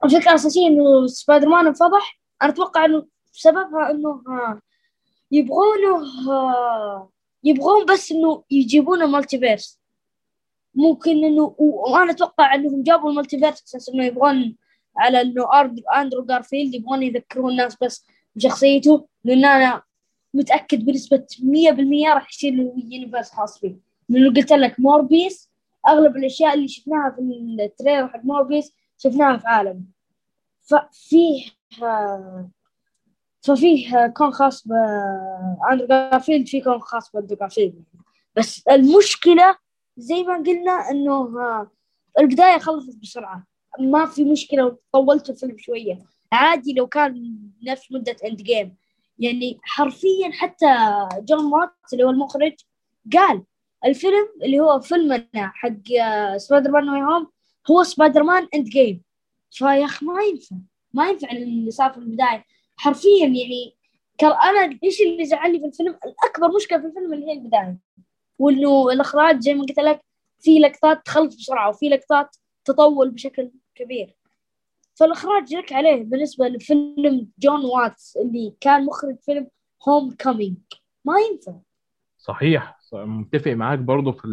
[0.03, 4.59] الفكرة الأساسية إنه سبايدر مان انفضح أنا أتوقع إنه سببها إنه آه،
[5.31, 6.03] يبغونه
[7.43, 9.80] يبغون بس إنه يجيبون ال multiverse
[10.75, 14.55] ممكن انه وأنا أتوقع إنهم جابوا ال multiverse أساس إنه يبغون
[14.97, 18.05] على إنه أرد- أندرو جارفيلد يبغون يذكرون الناس بس
[18.35, 19.81] بشخصيته لأن أنا
[20.33, 23.75] متأكد بنسبة 100% راح يصير له universe خاص فيه.
[24.09, 25.51] لأنه قلت لك موربيس
[25.87, 27.21] أغلب الأشياء اللي شفناها في
[27.65, 29.85] ال trailer حق موربيس شفناها في عالم.
[30.61, 31.45] ففيه
[33.41, 37.83] ففيه كون خاص باندرو جارفيلد في كون خاص بأندرو جارفيلد.
[38.35, 39.55] بس المشكلة
[40.01, 41.71] زي ما قلنا إنه آه،
[42.19, 43.47] البدايه خلصت بسرعة.
[43.79, 46.03] ما في مشكلة لو طولت الفيلم شوية.
[46.31, 48.75] عادي لو كان نفس مدة Endgame
[49.19, 50.67] يعني حرفيا حتى
[51.19, 52.53] جون واتس اللي هو المخرج
[53.13, 53.43] قال
[53.85, 55.69] الفيلم اللي هو فيلمنا حق
[56.37, 57.27] سبايدر مان هوم
[57.71, 59.01] هو سبايدر مان Endgame
[59.51, 60.55] فيا أخي ما ينفع.
[60.93, 62.45] ما ينفع اللي صار في البداية.
[62.77, 63.75] حرفيا يعني
[64.23, 67.77] أنا إيش اللي زعلني في الفيلم؟ الأكبر مشكلة في الفيلم اللي هي البداية.
[68.41, 70.01] وإنه الإخراج زي ما قلت لك
[70.39, 72.35] في لقطات تخلص بسرعة وفي لقطات
[72.65, 74.15] تطول بشكل كبير.
[74.95, 79.47] فالإخراج لك عليه بالنسبة لفيلم جون واتس اللي كان مخرج فيلم
[79.87, 80.57] Homecoming
[81.05, 81.53] ما ينفع.
[82.17, 82.79] صحيح.
[82.93, 84.27] متفق معاك برضو في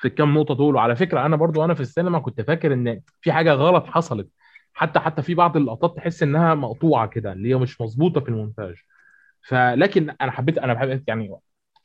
[0.00, 0.74] في الكام نقطة دول.
[0.74, 4.28] وعلى فكرة أنا برضو أنا في السينما كنت فاكر إن في حاجة غلط حصلت.
[4.72, 8.74] حتى حتى في بعض اللقطات تحس إنها مقطوعة كده اللي هي مش مظبوطة في المونتاج.
[9.42, 11.38] فلكن أنا حبيت أنا بحب يعني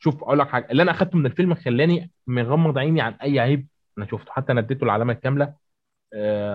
[0.04, 3.68] شوف أقول لك حاجة اللي أنا أخدته من الفيلم خلاني مغمض عيني عن أي عيب
[3.98, 5.54] أنا شفته حتى أنا اديته العلامة الكاملة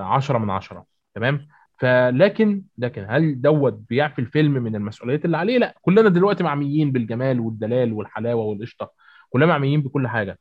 [0.01, 0.85] 10 من 10
[1.15, 1.47] تمام؟
[1.79, 7.39] فلكن لكن هل دوت بيعفي الفيلم من المسؤوليات اللي عليه؟ لا كلنا دلوقتي معميين بالجمال
[7.39, 8.91] والدلال والحلاوة والقشطة
[9.29, 10.39] كلنا معميين بكل حاجة.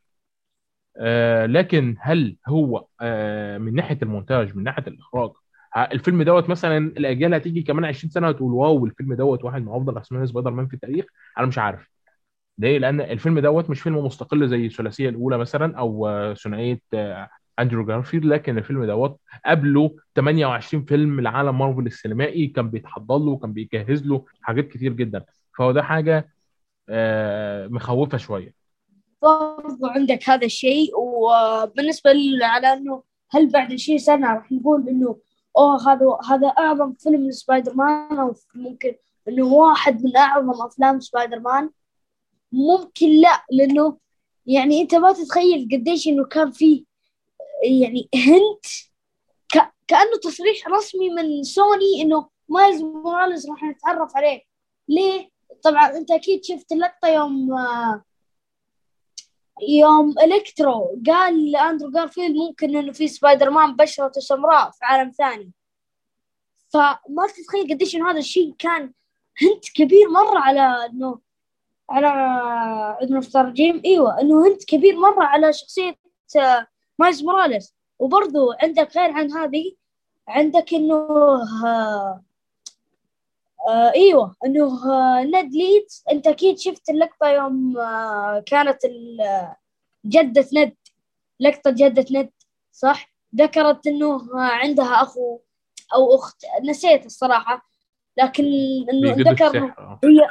[0.97, 5.31] آه لكن هل هو آه من ناحية المونتاج من ناحية الإخراج
[5.77, 9.97] الفيلم دوت مثلا الأجيال هتيجي كمان 20 سنة وتقول wow الفيلم دوت واحد من أفضل
[9.97, 11.05] اسماء سبايدر مان في التاريخ؟
[11.37, 11.89] أنا مش عارف.
[12.59, 16.09] ليه؟ لأن الفيلم دوت مش فيلم مستقل زي الثلاثية الأولى مثلا أو
[16.43, 17.29] ثنائية آه،
[17.59, 23.53] أندرو جارفيلد لكن الفيلم دوت قبله 28 فيلم لعالم مارفل السينمائي كان بيتحضر له وكان
[23.53, 25.25] بيجهز له حاجات كتير جدا.
[25.57, 26.29] فهو ده حاجة
[26.89, 28.53] آه، مخوفة شوية.
[29.21, 35.17] برضو عندك هذا الشيء وبالنسبة لي على إنه هل بعد 20 سنة راح نقول إنه
[35.57, 38.95] أوه هذا هذا أعظم فيلم لسبايدر مان أو ممكن
[39.27, 41.69] إنه واحد من أعظم أفلام سبايدر مان؟
[42.51, 43.97] ممكن لا لأنه
[44.45, 46.83] يعني أنت ما تتخيل قديش إنه كان فيه
[47.63, 48.65] يعني hint.
[49.89, 54.41] كأنه تصريح رسمي من سوني إنه مايلز موراليس راح نتعرف عليه
[54.87, 55.29] ليه؟
[55.63, 58.03] طبعا أنت أكيد شفت اللقطه يوم آه،
[59.69, 65.51] يوم إلكترو قال لأندرو جارفيلد ممكن إنه في سبايدر مان بشرته سمراء في عالم ثاني
[66.69, 68.93] فما تتخيل قديش إنه هذا الشيء كان
[69.41, 71.19] hint كبير مرة على إنه
[71.89, 72.07] على
[73.01, 75.95] عندنا في الرجيم إيوه إنه hint كبير مرة على شخصية
[76.37, 76.67] آه،
[76.99, 77.75] مايلز موراليس.
[77.99, 79.71] وبرضو عندك غير عن هذه
[80.27, 80.95] عندك إنه
[81.65, 82.23] آه
[83.69, 86.03] آه إيوه إنه آه نيد ليدز.
[86.11, 87.73] أنت أكيد شفت اللقطة يوم
[88.45, 88.77] كانت
[90.05, 90.75] جدة ند
[91.39, 92.29] لقطة جدة ند
[92.71, 95.39] صح؟ ذكرت إنه عندها اخو
[95.93, 96.45] أو أخت.
[96.63, 97.65] نسيت الصراحة
[98.17, 98.43] لكن
[98.93, 99.73] إنه ذكر.
[100.03, 100.27] هي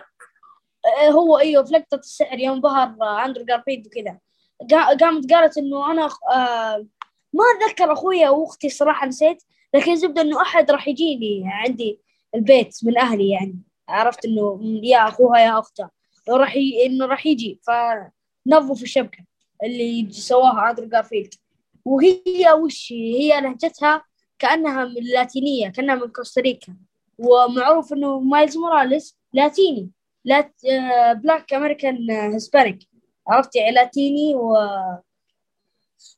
[1.10, 4.18] هو إيوه في لقطه السحر يوم ظهر آه، أندرو جارفيلد وكذا.
[4.62, 6.86] قا- قامت قالت إنه أنا آه
[7.32, 9.42] ما أتذكر أخويا وأختي صراحة نسيت
[9.74, 12.00] لكن زبدة إنه أحد راح يجيني عندي
[12.34, 13.58] البيت من أهلي يعني.
[13.88, 15.90] عرفت إنه يا أخوها يا أختها.
[16.28, 16.86] راح ي...
[16.86, 17.60] إنه راح يجي.
[17.66, 19.18] فنظفوا الشبكة
[19.64, 21.34] اللي سواها أندرو جارفيلد.
[21.84, 24.04] وهي وش هي هي لهجتها؟
[24.38, 26.76] كأنها من اللاتينية كأنها من كوستاريكا.
[27.18, 29.90] ومعروف إنه مايلز موراليس لاتيني.
[30.28, 30.54] لات
[31.14, 32.78] black American Hispanic
[33.28, 34.56] عرفت يعني لاتيني و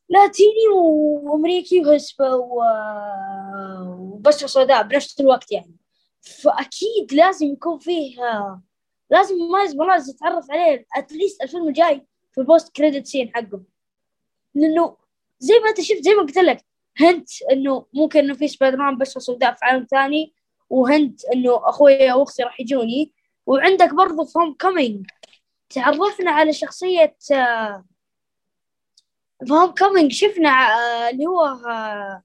[0.09, 2.63] لاتيني وأمريكي وهسب و...
[3.87, 5.77] وبشرة سوداء بنفس الوقت يعني.
[6.21, 8.63] فأكيد لازم يكون فيه آه،
[9.11, 13.63] لازم مايلز موراليس يتعرف عليه at least الفيلم الجاي في ال post credit scene حقه
[14.55, 14.97] لأنه
[15.39, 16.65] زي ما أنت شفت زي ما قلت لك
[17.01, 20.35] hint إنه ممكن إنه في سبايدر مان بشرة سوداء في عالم ثاني
[20.71, 23.13] و hint إنه اخويا واختي راح يجوني.
[23.51, 25.07] وعندك برضو في Homecoming
[25.71, 27.85] تعرفنا على شخصية آه،
[29.47, 32.23] في Homecoming شفنا آه، اللي هو آه،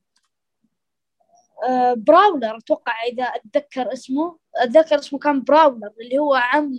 [1.70, 6.72] آه، براولر أتوقع إذا أتذكر اسمه أتذكر اسمه كان براولر اللي هو عم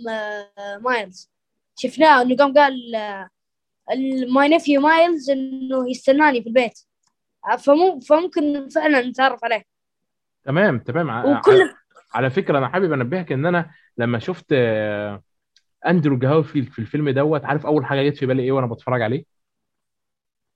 [0.81, 1.31] مايلز
[1.75, 2.91] شفناه إنه قام قال
[4.33, 6.79] my nephew مايلز إنه يستناني في البيت.
[7.59, 9.63] فمو فممكن فعلا نتعرف عليه.
[10.43, 11.37] تمام تمام.
[11.37, 11.73] وكل
[12.13, 15.23] على فكرة أنا حابب أنبهك إن أنا لما شفت آه،
[15.87, 19.25] أندرو جارفيلد في الفيلم دوت عارف أول حاجة جت في بالي إيه وأنا بتفرج عليه؟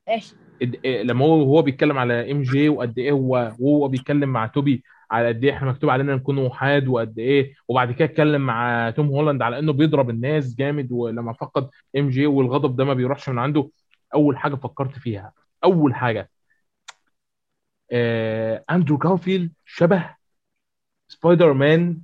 [0.10, 4.48] إيش؟ إيه لما هو هو بيتكلم على إم جي وقد إيه هو وهو بيتكلم مع
[4.48, 8.90] توبي على قد إيه إحنا مكتوب علينا نكون وحاد وقد إيه وبعد كده اتكلم مع
[8.90, 13.30] توم هولاند على إنه بيضرب الناس جامد ولما فقد إم جي والغضب ده ما بيروحش
[13.30, 13.70] من عنده.
[14.14, 15.34] أول حاجة فكرت فيها
[15.64, 16.30] أول حاجة
[17.92, 20.16] آه أندرو جارفيلد شبه
[21.08, 22.02] سبايدر مان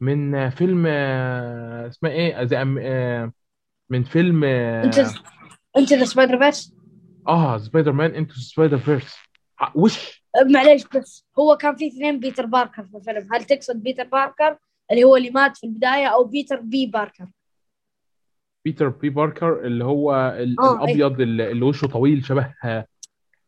[0.00, 3.32] من فيلم آه اسمها إيه؟ زي أم- آه
[3.90, 5.14] من فيلم Into آه,
[5.76, 6.74] Into the Spider-Verse
[7.28, 9.16] آه سبايدر مان Into Spider-Verse
[9.74, 10.24] وش؟
[10.54, 13.28] معليش بس هو كان في اثنين بيتر باركر في الفيلم.
[13.34, 14.58] هل تقصد بيتر باركر
[14.90, 17.26] اللي هو اللي مات في البداية أو بيتر بي باركر؟
[18.64, 22.86] بيتر بي باركر اللي هو ال- آه، الأبيض اللي اللي وشه طويل شبه آه،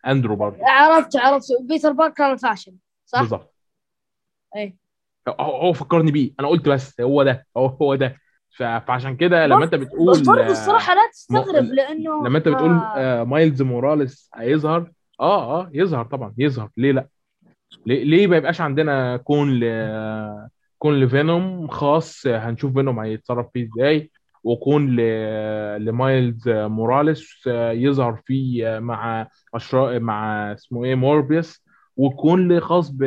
[0.07, 1.47] اندرو برضه عرفت عرفت.
[1.61, 2.77] بيتر باركر الفاشل
[3.07, 3.55] صح؟ بالظبط
[4.57, 4.82] إيه.
[5.29, 6.33] هو هو فكرني بيه.
[6.41, 8.16] أنا قلت بس هو ده هو هو ده.
[8.59, 12.49] فعشان كده لما أنت بس بتقول برضه آه، الصراحة لا تستغرب م- لأنه لما أنت
[12.49, 12.95] بتقول آه.
[12.97, 16.68] آه، مايلز موراليس هيظهر آه آه يظهر طبعا يظهر.
[16.77, 17.07] ليه لأ؟
[17.87, 19.64] ليه, ليه ما يبقاش عندنا كون ل
[20.79, 24.11] كون لفينوم خاص؟ هنشوف فينوم هيتصرف فيه إزاي.
[24.45, 25.01] وكون ل...
[25.85, 29.99] لمايلز موراليس يظهر فيه مع أشرا...
[29.99, 31.62] مع اسمه إيه موربيوس.
[31.97, 33.05] وكون خاص ب...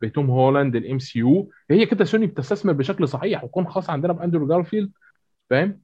[0.00, 1.50] بتوم هولاند ال MCU.
[1.70, 4.92] هي كده سوني بتستثمر بشكل صحيح وكون خاص عندنا بأندرو جارفيلد
[5.50, 5.80] فاهم؟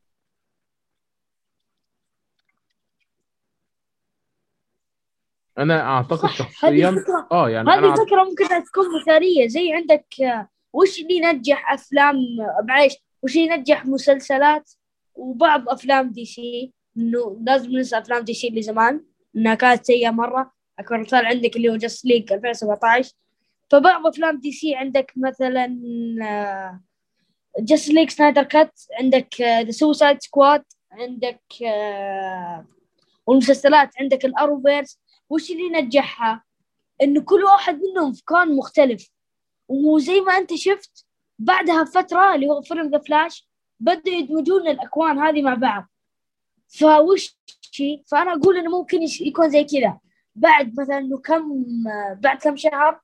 [5.58, 9.48] أنا أعتقد صح هذه شخصيا فكرة آه يعني هذه فكرة ممكن تكون مثالية.
[9.48, 12.16] زي عندك آه، وش اللي ينجح أفلام
[12.68, 14.72] معليش وش اللي ينجح مسلسلات؟
[15.14, 19.04] وبعض أفلام DC إنه لازم ننسى أفلام DC اللي زمان.
[19.36, 20.59] إنها كانت سيئة مرة.
[20.80, 23.12] أكبر مثال عندك اللي هو Justice League 2017
[23.70, 25.66] فبعض أفلام DC عندك مثلا
[27.58, 32.66] Justice League Snyder Cut عندك The Suicide Squad عندك آه،
[33.26, 35.00] والمسلسلات عندك ال Arrowverse
[35.30, 36.44] وش اللي نجحها؟
[37.02, 39.10] انه كل واحد منهم في كون مختلف.
[39.68, 41.06] وزي ما أنت شفت
[41.38, 43.48] بعدها فتره اللي هو فيلم The Flash
[43.80, 45.88] بدأوا يدمجون الأكوان هذه مع بعض.
[46.68, 49.98] فوش شيء فأنا أقول إنه ممكن يكون زي كذا.
[50.34, 51.64] بعد مثلا إنه كم
[52.14, 53.00] بعد كم شهر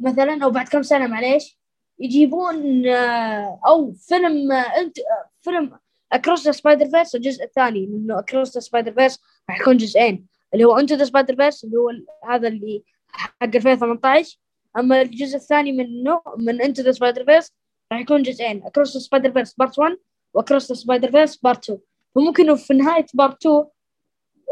[0.00, 1.58] مثلا أو بعد كم سنة معليش
[1.98, 4.96] يجيبون آه، أو فيلم آه، Into
[5.40, 5.78] فيلم
[6.12, 9.20] Across the Spider-Verse الجزء الثاني إنه Across the Spider-Verse
[9.50, 11.90] راح يكون جزئين اللي هو Into the Spider-Verse اللي هو
[12.30, 14.38] هذا اللي حق 2018
[14.76, 17.52] أما الجزء الثاني منه من Into the Spider-Verse
[17.92, 19.96] راح يكون جزئين Across the Spider-Verse Part 1
[20.34, 21.78] و Across the Spider-Verse Part 2
[22.14, 23.64] فممكن في نهاية Part 2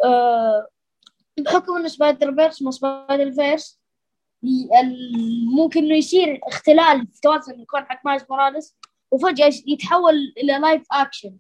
[0.05, 0.69] آه
[1.41, 3.79] بحكم إنه Spider-Verse ما Spider-Verse.
[5.57, 8.77] ممكن إنه يصير اختلال في توازن الكون حق مايلز موراليس
[9.11, 11.37] وفجأة يتحول إلى live action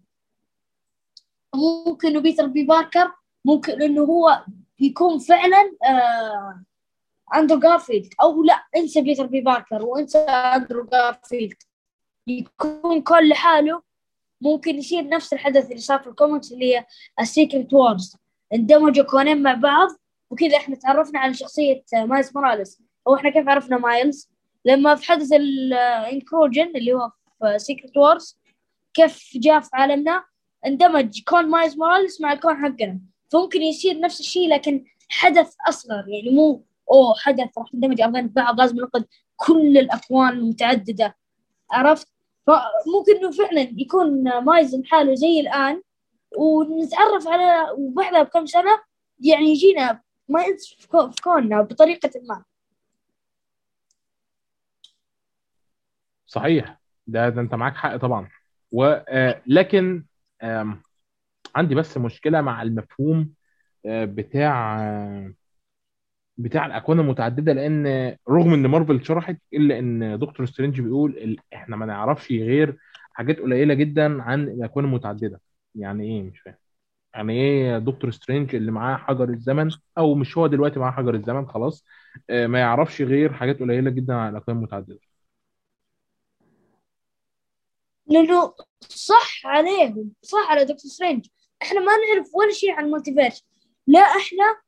[1.54, 3.12] ممكن إنه بيتر بي باركر
[3.44, 4.44] ممكن إنه هو
[4.80, 6.62] يكون فعلا آه
[7.34, 11.54] أندرو جارفيلد أو لا انسى بيتر بي باركر وانسى أندرو جارفيلد.
[12.26, 13.82] يكون كل لحاله.
[14.40, 16.86] ممكن يصير نفس الحدث اللي صار في الكوميكس اللي هي
[17.20, 18.16] ال Secret Wars
[18.52, 19.88] اندمجوا كونين مع بعض
[20.30, 22.82] وكذا إحنا تعرفنا على شخصية مايلز موراليس.
[23.06, 24.30] أو إحنا كيف عرفنا مايلز؟
[24.64, 28.38] لما في حدث ال incursion اللي هو في Secret Wars
[28.94, 30.24] كيف جاء في عالمنا؟
[30.66, 33.00] اندمج كون مايلز موراليس مع الكون حقنا.
[33.32, 38.60] فممكن يصير نفس الشيء لكن حدث أصغر يعني مو أوه حدث راح تندمج ارضين بعض
[38.60, 39.02] لازم ننقذ
[39.36, 41.16] كل الأكوان المتعددة.
[41.70, 42.08] عرفت؟
[42.46, 45.82] فممكن إنه فعلا يكون مايلز حاله زي الآن.
[46.36, 48.80] ونتعرف على وبعدها بكم سنة
[49.20, 50.88] يعني يجينا مايلز في
[51.22, 52.44] كوننا بطريقة ما.
[56.26, 56.78] صحيح.
[57.06, 58.28] ده, ده أنت معاك حق طبعا.
[58.72, 60.04] ولكن
[60.42, 60.78] آه،
[61.56, 63.32] عندي بس مشكلة مع المفهوم
[63.86, 64.76] آه، بتاع
[66.38, 71.86] بتاع الأكوان المتعددة لأن رغم إن مارفل شرحت إلا إن دكتور سترينج بيقول إحنا ما
[71.86, 72.76] نعرفش غير
[73.12, 75.40] حاجات قليلة جدا عن الأكوان المتعددة.
[75.76, 76.56] يعني إيه؟ مش فاهم.
[77.14, 81.48] يعني إيه دكتور سترينج اللي معاه حجر الزمن؟ أو مش هو دلوقتي معاه حجر الزمن
[81.48, 81.84] خلاص.
[82.30, 84.98] ما يعرفش غير حاجات قليلة جدا عن الاكوان المتعددة.
[88.06, 88.54] لأنه
[88.88, 91.26] صح عليهم صح على دكتور سترينج.
[91.62, 93.44] إحنا ما نعرف ولا شيء عن ال Multiverse.
[93.86, 94.60] لا إحنا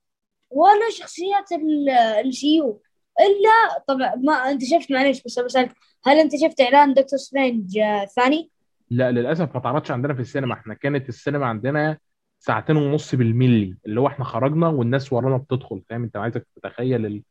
[0.50, 2.82] ولا شخصيات ال MCU.
[3.20, 5.74] إلا طبعا ما أنت شفت معليش بس بسالك
[6.06, 8.50] هل أنت شفت إعلان دكتور سترينج الثاني؟
[8.90, 10.54] لا للأسف ما تعرضش عندنا في السينما.
[10.54, 11.98] إحنا كانت السينما عندنا
[12.38, 17.22] ساعتين ونص بالملي اللي هو إحنا خرجنا والناس ورانا بتدخل فاهم؟ أنت عايزك تتخيل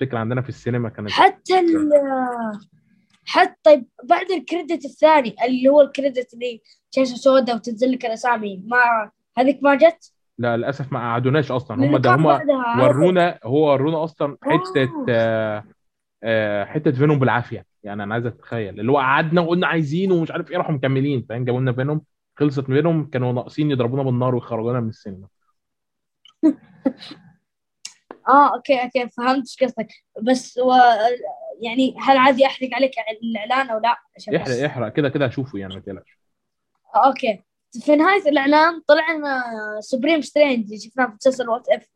[0.00, 1.90] الفكرة عندنا في السينما كانت حتى ال
[3.26, 9.10] حتى طيب بعد الكريدت الثاني اللي هو الكريدت اللي شاشة سوداء وتنزل لك الاسامي ما
[9.38, 11.84] هذيك ما جت؟ لا للأسف ما قعدوناش أصلا.
[11.84, 12.26] هم ده هم
[12.80, 15.64] ورونا هو ورونا أصلا حتة آه
[16.22, 17.66] آه حتة فينوم بالعافية.
[17.84, 21.44] يعني أنا عايز اتخيل اللي هو قعدنا وقلنا عايزينه ومش عارف إيه راحوا مكملين فاهم؟
[21.44, 22.00] جابوا لنا فينوم
[22.36, 25.28] خلصت فينوم كانوا ناقصين يضربونا بالنار ويخرجونا من السينما
[28.28, 29.88] آه okay okay فهمت إيش قصدك.
[30.22, 30.72] بس و...
[31.60, 33.98] يعني هل عادي أحرق عليك الإعلان أو لا؟
[34.36, 34.92] احرق احرق.
[34.92, 36.18] كده كده اشوفه يعني ما تقلقش.
[36.96, 37.44] okay.
[37.80, 39.42] في نهاية الإعلان طلع لنا
[39.80, 41.88] Supreme Strange اللي شفناه في مسلسل What If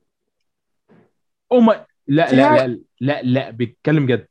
[1.52, 4.28] أو ما لا لا لا لا لا بيتكلم جد.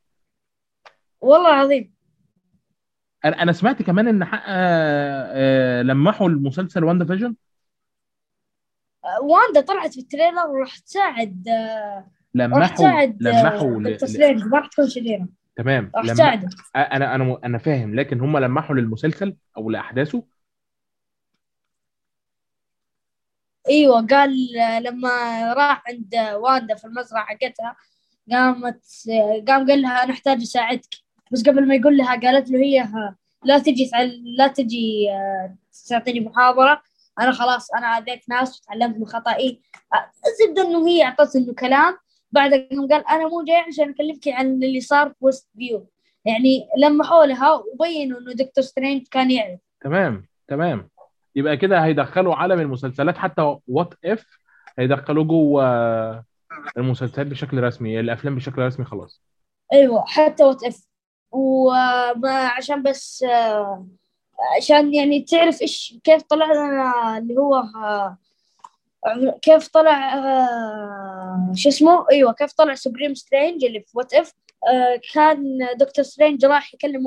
[1.27, 1.93] والله العظيم.
[3.25, 7.35] أنا أنا سمعت كمان إن حق آه، لمحوا المسلسل واندا فيجن.
[9.21, 11.47] واندا طلعت في ال trailer وراح تساعد
[12.33, 14.49] لمحوا راح تساعد لمحوا ل...
[14.49, 15.27] ما راح تكون شريرة.
[15.55, 15.91] تمام.
[15.95, 16.49] راح تساعده.
[16.75, 20.23] أنا أنا أنا فاهم لكن هم لمحوا للمسلسل أو لأحداثه؟
[23.69, 24.47] أيوه قال
[24.83, 25.09] لما
[25.53, 27.75] راح عند واندا في المزرعة حقتها
[28.31, 28.85] قامت
[29.47, 31.06] قام قال لها أنا أحتاج أساعدك.
[31.31, 32.89] بس قبل ما يقول لها قالت له هي
[33.43, 33.91] لا تجي
[34.37, 35.55] لا تجي آه،
[35.89, 36.81] تعطيني محاضرة.
[37.19, 39.61] أنا خلاص أنا اذيت ناس وتعلمت من خطأي.
[40.27, 41.97] الزبده إنه هي أعطت إنه كلام.
[42.31, 42.51] بعد
[42.91, 45.89] قال أنا مو جاي عشان أكلمك عن اللي صار في وست فيو
[46.25, 49.59] يعني لما حولها وبينوا إنه دكتور سترينج كان يعرف.
[49.81, 50.89] تمام تمام.
[51.35, 54.25] يبقى كده هيدخلوا عالم المسلسلات حتى What If
[54.79, 56.25] هيدخلوه جوه
[56.77, 59.21] المسلسلات بشكل رسمي الأفلام بشكل رسمي خلاص.
[59.73, 60.86] أيوه حتى What If
[61.37, 63.25] وما عشان بس
[64.57, 67.63] عشان يعني تعرف إيش كيف طلع لنا اللي هو
[69.41, 70.11] كيف طلع
[71.53, 74.33] شو اسمه؟ أيوه كيف طلع Supreme Strange اللي في What If
[75.13, 77.03] كان دكتور سترينج راح يكلم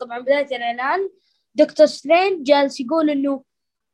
[0.00, 1.10] طبعا بداية الإعلان.
[1.54, 3.42] دكتور سترينج جالس يقول إنه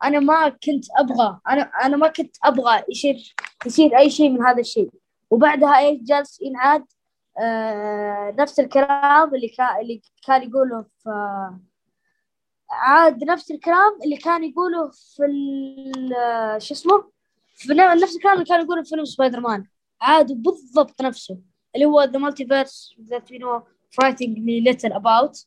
[0.04, 3.34] أنا ما كنت أبغى أنا أنا ما كنت أبغى يصير
[3.66, 4.90] يصير أي شيء من هذا الشيء.
[5.30, 7.01] وبعدها إيش جالس ينعاد؟ آه
[8.38, 11.10] نفس الكلام اللي كان اللي كان يقوله في
[12.70, 15.22] عاد نفس الكلام اللي كان يقوله في
[16.58, 17.10] شو اسمه؟
[17.54, 19.66] في نفس الكلام اللي كان يقوله في فيلم سبايدر مان
[20.00, 21.38] عاد بالضبط نفسه
[21.74, 25.46] اللي هو The Multiverse that we know frighteningly little about.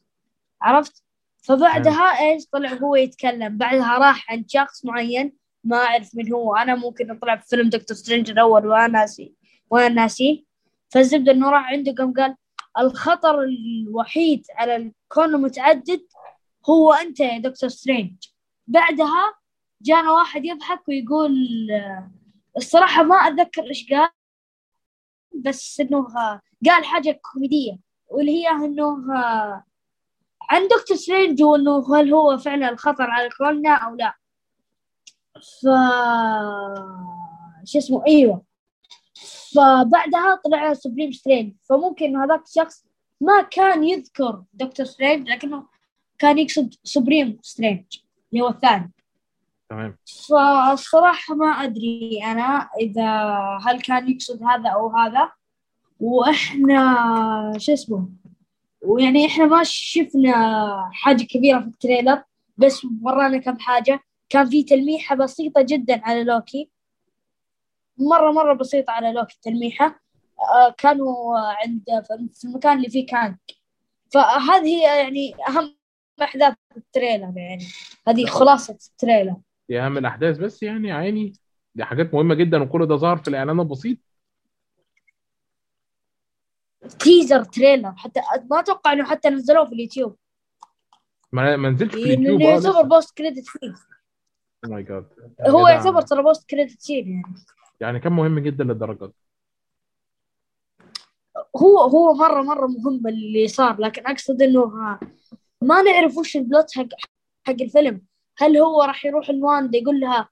[0.61, 1.03] عرفت؟
[1.41, 5.33] فبعدها إيش طلع هو يتكلم؟ بعدها راح عند شخص معين
[5.63, 6.55] ما أعرف من هو.
[6.55, 9.33] أنا ممكن أطلع في فيلم دكتور سترينج الأول وأنا ناسي
[9.69, 10.45] وأنا ناسي
[10.95, 12.35] فالزبدة إنه راح عنده قام قال
[12.79, 16.07] الخطر الوحيد على الكون المتعدد
[16.69, 18.15] هو أنت يا دكتور سترينج.
[18.67, 19.33] بعدها
[19.81, 21.35] جانا واحد يضحك ويقول
[22.57, 24.09] الصراحة ما أتذكر إيش قال
[25.35, 26.07] بس إنه
[26.69, 28.97] قال حاجة كوميدية واللي هي إنه
[30.49, 34.13] عن دكتور سترينج وإنه هل هو فعلا الخطر على كوننا أو لا.
[35.35, 35.67] ف
[37.65, 38.54] شو اسمه؟ إيوه.
[39.55, 42.85] فبعدها طلع Supreme Strange فممكن انه هذاك الشخص
[43.21, 45.65] ما كان يذكر دكتور سترينج لكنه
[46.19, 47.83] كان يقصد Supreme Strange
[48.33, 48.91] اللي هو الثاني.
[49.69, 49.97] تمام.
[50.29, 53.09] فالصراحة ما أدري أنا إذا
[53.65, 55.31] هل كان يقصد هذا أو هذا.
[55.99, 58.09] وإحنا شو اسمه
[58.81, 62.23] ويعني إحنا ما شفنا حاجة كبيرة في ال trailer
[62.57, 63.99] بس ورانا كم حاجة.
[64.29, 66.69] كان في تلميحة بسيطة جدا على لوكي.
[67.97, 70.01] مرة مرة بسيطة على لوكي تلميحة.
[70.39, 71.83] آه، كانوا عند
[72.33, 73.37] في المكان اللي فيه كان.
[74.13, 75.75] فهذه هي يعني أهم
[76.21, 77.65] أحداث ال trailer يعني.
[78.07, 79.35] هذه خلاصة ال trailer.
[79.69, 81.33] دي أهم الأحداث بس يعني عيني
[81.75, 83.97] دي حاجات مهمة جدا وكل ده ظهر في الإعلان البسيط.
[86.99, 87.93] teaser trailer.
[87.97, 88.21] حتى
[88.51, 90.15] ما أتوقع إنه حتى نزلوه في اليوتيوب.
[91.31, 93.45] ما ما نزلش في اليوتيوب يعتبر post credit
[94.65, 95.07] oh my God
[95.47, 97.35] هو يعتبر ترى post credit scene يعني.
[97.81, 99.13] يعني كان مهم جدا للدرجة دي.
[101.57, 104.65] هو هو مرة مرة مهم اللي صار لكن أقصد إنه
[105.61, 106.87] ما نعرف وش ال plot حق
[107.43, 108.01] حق الفيلم.
[108.37, 110.29] هل هو راح يروح لواندا يقول لها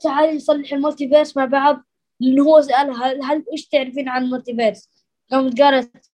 [0.00, 1.84] تعالي نصلح ال multiverse مع بعض؟
[2.20, 4.90] لأنه هو سالها هل, هل إيش تعرفين عن ال multiverse
[5.30, 6.10] قامت قالت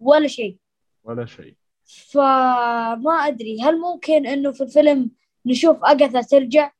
[0.00, 0.56] ولا شيء.
[1.04, 1.54] ولا شيء.
[1.84, 5.10] فما أدري هل ممكن إنه في الفيلم
[5.46, 6.72] نشوف أجاثا ترجع؟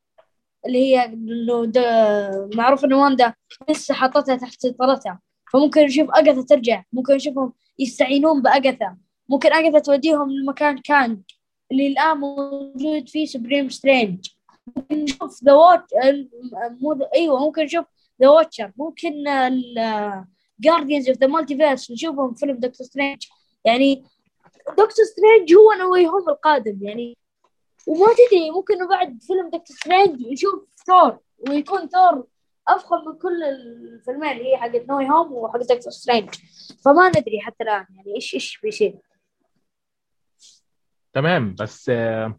[0.67, 1.13] اللي هي
[2.55, 3.35] معروف إنه واندا
[3.71, 5.21] لسه حطتها تحت سيطرتها
[5.53, 6.83] فممكن نشوف أجاثا ترجع.
[6.93, 8.97] ممكن نشوفهم يستعينون بأجاثا.
[9.29, 11.23] ممكن أجاثا توديهم لمكان كان
[11.73, 14.27] اللي الآن موجود فيه سبريم سترينج
[14.77, 15.91] ممكن نشوف the Watch
[16.81, 17.85] مو إيوه ممكن نشوف
[18.23, 19.13] the Watcher ممكن
[20.61, 23.23] Guardians of the Multiverse نشوفهم في فيلم دكتور سترينج
[23.65, 24.05] يعني
[24.69, 26.79] دكتور سترينج هو No Way Home القادم.
[26.83, 27.19] يعني
[27.89, 31.19] وما تدري ممكن بعد فيلم دكتور سترينج نشوف ثور
[31.49, 32.27] ويكون ثور
[32.69, 36.31] أفخم من كل الفيلمين اللي هي حقت No Way Home وحق دكتور سترينج.
[36.85, 38.99] فما ندري حتى الآن يعني إيش إيش بيصير
[41.13, 42.39] تمام بس آه،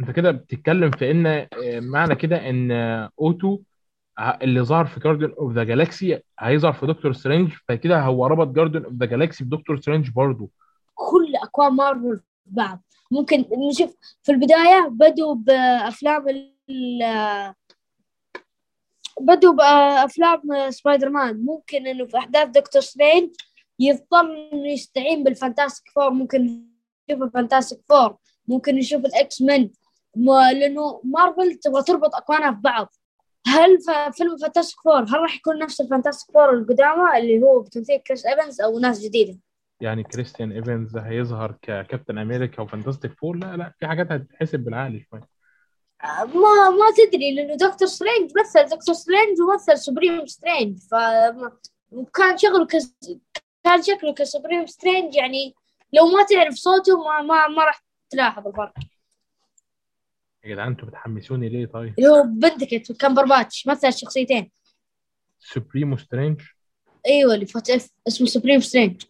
[0.00, 1.48] أنت كده بتتكلم في إن آه،
[1.80, 2.70] معنى كده إن
[3.20, 3.58] اوتو
[4.42, 8.84] اللي ظهر في Guardian of the Galaxy هيظهر في دكتور سترينج فكده هو ربط Guardian
[8.84, 10.48] of the Galaxy بدكتور سترينج برضه.
[10.94, 12.82] كل اكوان مارفل بعض.
[13.10, 16.24] ممكن نشوف في البداية بدوا بأفلام
[19.20, 23.30] بدوا بأفلام سبايدر مان ممكن إنه في أحداث دكتور سترينج
[23.78, 26.10] يضطر إنه يستعين بال Fantastic Four.
[26.10, 26.62] ممكن
[27.10, 28.16] نشوف ال Fantastic Four.
[28.48, 29.70] ممكن نشوف ال X-Men
[30.52, 32.94] لأنه مارفل تبغى تربط أكوانها في بعض
[33.46, 33.78] هل
[34.12, 38.26] فيلم Fantastic Four هل راح يكون نفس ال Fantastic Four القدامى اللي هو بتمثيل كريس
[38.26, 39.38] إيفنز أو ناس جديدة؟
[39.80, 45.04] يعني كريستيان ايفنز هيظهر ككابتن أمريكا و Fantastic Four لا لا في حاجات هتتحسب بالعقل
[45.10, 45.28] شوية.
[46.24, 50.94] ما ما تدري لأنه دكتور سترينج مثل دكتور سترينج ومثل سوبريم سترينج ف
[52.14, 52.96] كان شغله كس...
[53.64, 55.54] كان شكله كسوبريم سترينج يعني
[55.92, 58.72] لو ما تعرف صوته ما ما, ما راح تلاحظ الفرق.
[60.44, 64.50] يا جدعان أنتوا بتحمسوني ليه طيب؟ اللي هو بنديكت كامبرباتش مثل الشخصيتين
[65.38, 66.40] سوبريم سترينج
[67.06, 69.02] أيوه اللي اف اسمه سوبريم سترينج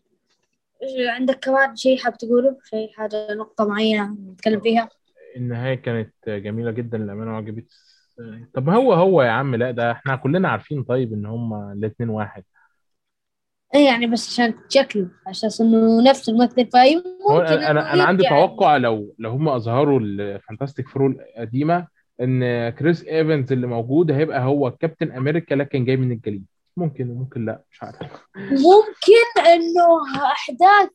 [1.09, 4.89] عندك كمان شيء حاب تقوله؟ شيء حاجة نقطة معينة نتكلم فيها؟
[5.37, 7.67] النهاية كانت جميلة جدا للامانه وعجبت
[8.55, 12.45] طب هو هو يا عم لا ده إحنا كلنا عارفين طيب إن هما الاثنين واحد.
[13.75, 18.77] إيه يعني بس عشان شكله عشان إنه نفس الممثل فاهم؟ هو أنا أنا عندي توقع
[18.77, 21.87] لو لو هم أظهروا ال Fantastic Four القديمة
[22.21, 26.45] إن كريس ايفنز اللي موجود هيبقى هو كابتن أمريكا لكن جاي من الجليد.
[26.77, 28.27] ممكن وممكن لا مش عارف.
[28.37, 30.91] ممكن إنه أحداث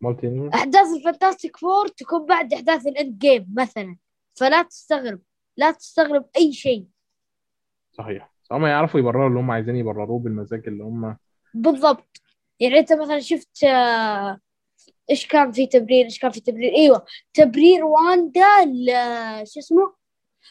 [0.00, 3.96] multi أحداث ال Fantastic Four تكون بعد أحداث ال Endgame مثلا.
[4.34, 5.20] فلا تستغرب
[5.56, 6.86] لا تستغرب أي شيء.
[7.92, 8.34] صحيح.
[8.52, 11.16] هم يعرفوا يبرروا اللي هم عايزين يبرروه بالمزاج اللي هم.
[11.54, 12.20] بالضبط.
[12.60, 14.38] يعني أنت مثلا شفت آه،
[15.10, 18.64] إيش كان في تبرير إيش كان في تبرير؟ إيوه تبرير واندا
[19.44, 19.94] شو اسمه؟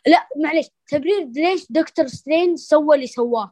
[0.08, 3.52] لا معلش تبرير ليش دكتور سترينج سوى اللي سواه؟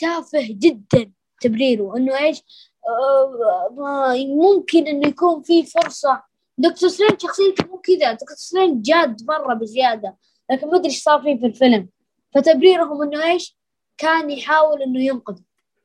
[0.00, 1.96] تافه جدا تبريره.
[1.96, 2.42] إنه إيش؟
[2.88, 6.22] آه، ما- ممكن إنه يكون في فرصة.
[6.58, 8.12] دكتور سترينج شخصيته مو كذا.
[8.12, 10.16] دكتور سترينج جاد مرة بزيادة.
[10.50, 11.88] لكن ما أدري إيش صار فيه في الفيلم.
[12.34, 13.58] فتبريرهم إنه إيش؟
[13.98, 15.38] كان يحاول إنه ينقذ.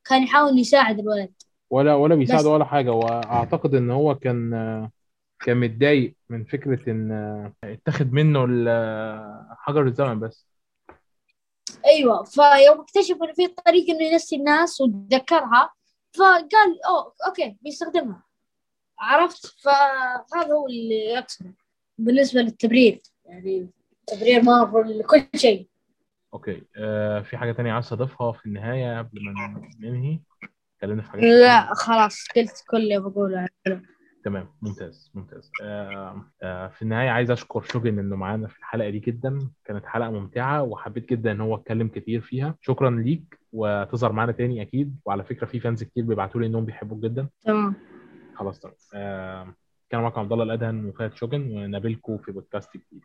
[0.06, 1.32] كان يحاول يساعد الولد.
[1.70, 2.48] ولا ولا بيساعده بس.
[2.54, 2.92] ولا حاجة.
[2.92, 4.50] وأعتقد ان هو كان
[5.40, 7.12] كان متضايق من فكرة إن
[7.64, 10.49] اتخذ منه ال- حجر الزمن بس.
[11.86, 15.74] أيوه فيوم اكتشف إنه في طريقه إنه ينسي الناس وتذكرها
[16.18, 18.24] فقال أوه أوكي بيستخدمها.
[19.00, 21.54] عرفت؟ فهذا هو اللي أقصده
[21.98, 23.70] بالنسبة للتبرير يعني
[24.08, 25.70] تبرير مارفل لكل شيء.
[26.34, 30.20] okay آه في حاجة تانية عايز أضيفها في النهاية قبل ما ننهي؟
[30.76, 33.48] اتكلمنا في حاجات لا خلاص قلت كل اللي بقوله.
[34.24, 35.52] تمام ممتاز ممتاز.
[35.64, 39.40] آه آه في النهاية عايز أشكر شوجن إنه معانا في الحلقة دي جدا.
[39.66, 42.56] كانت حلقة ممتعة وحبيت جدا إن هو اتكلم كتير فيها.
[42.62, 45.00] شكرا ليك وتظهر معانا تاني أكيد.
[45.06, 47.28] وعلى فكرة في fans كتير بيبعتوا لي إنهم بيحبوك جدا.
[47.46, 47.74] تمام.
[48.36, 48.76] خلاص تمام.
[48.94, 49.54] آه
[49.90, 53.02] كان معكم عبد الله الأدهن وفهد شوجن ونقابلكم في بودكاست جديد.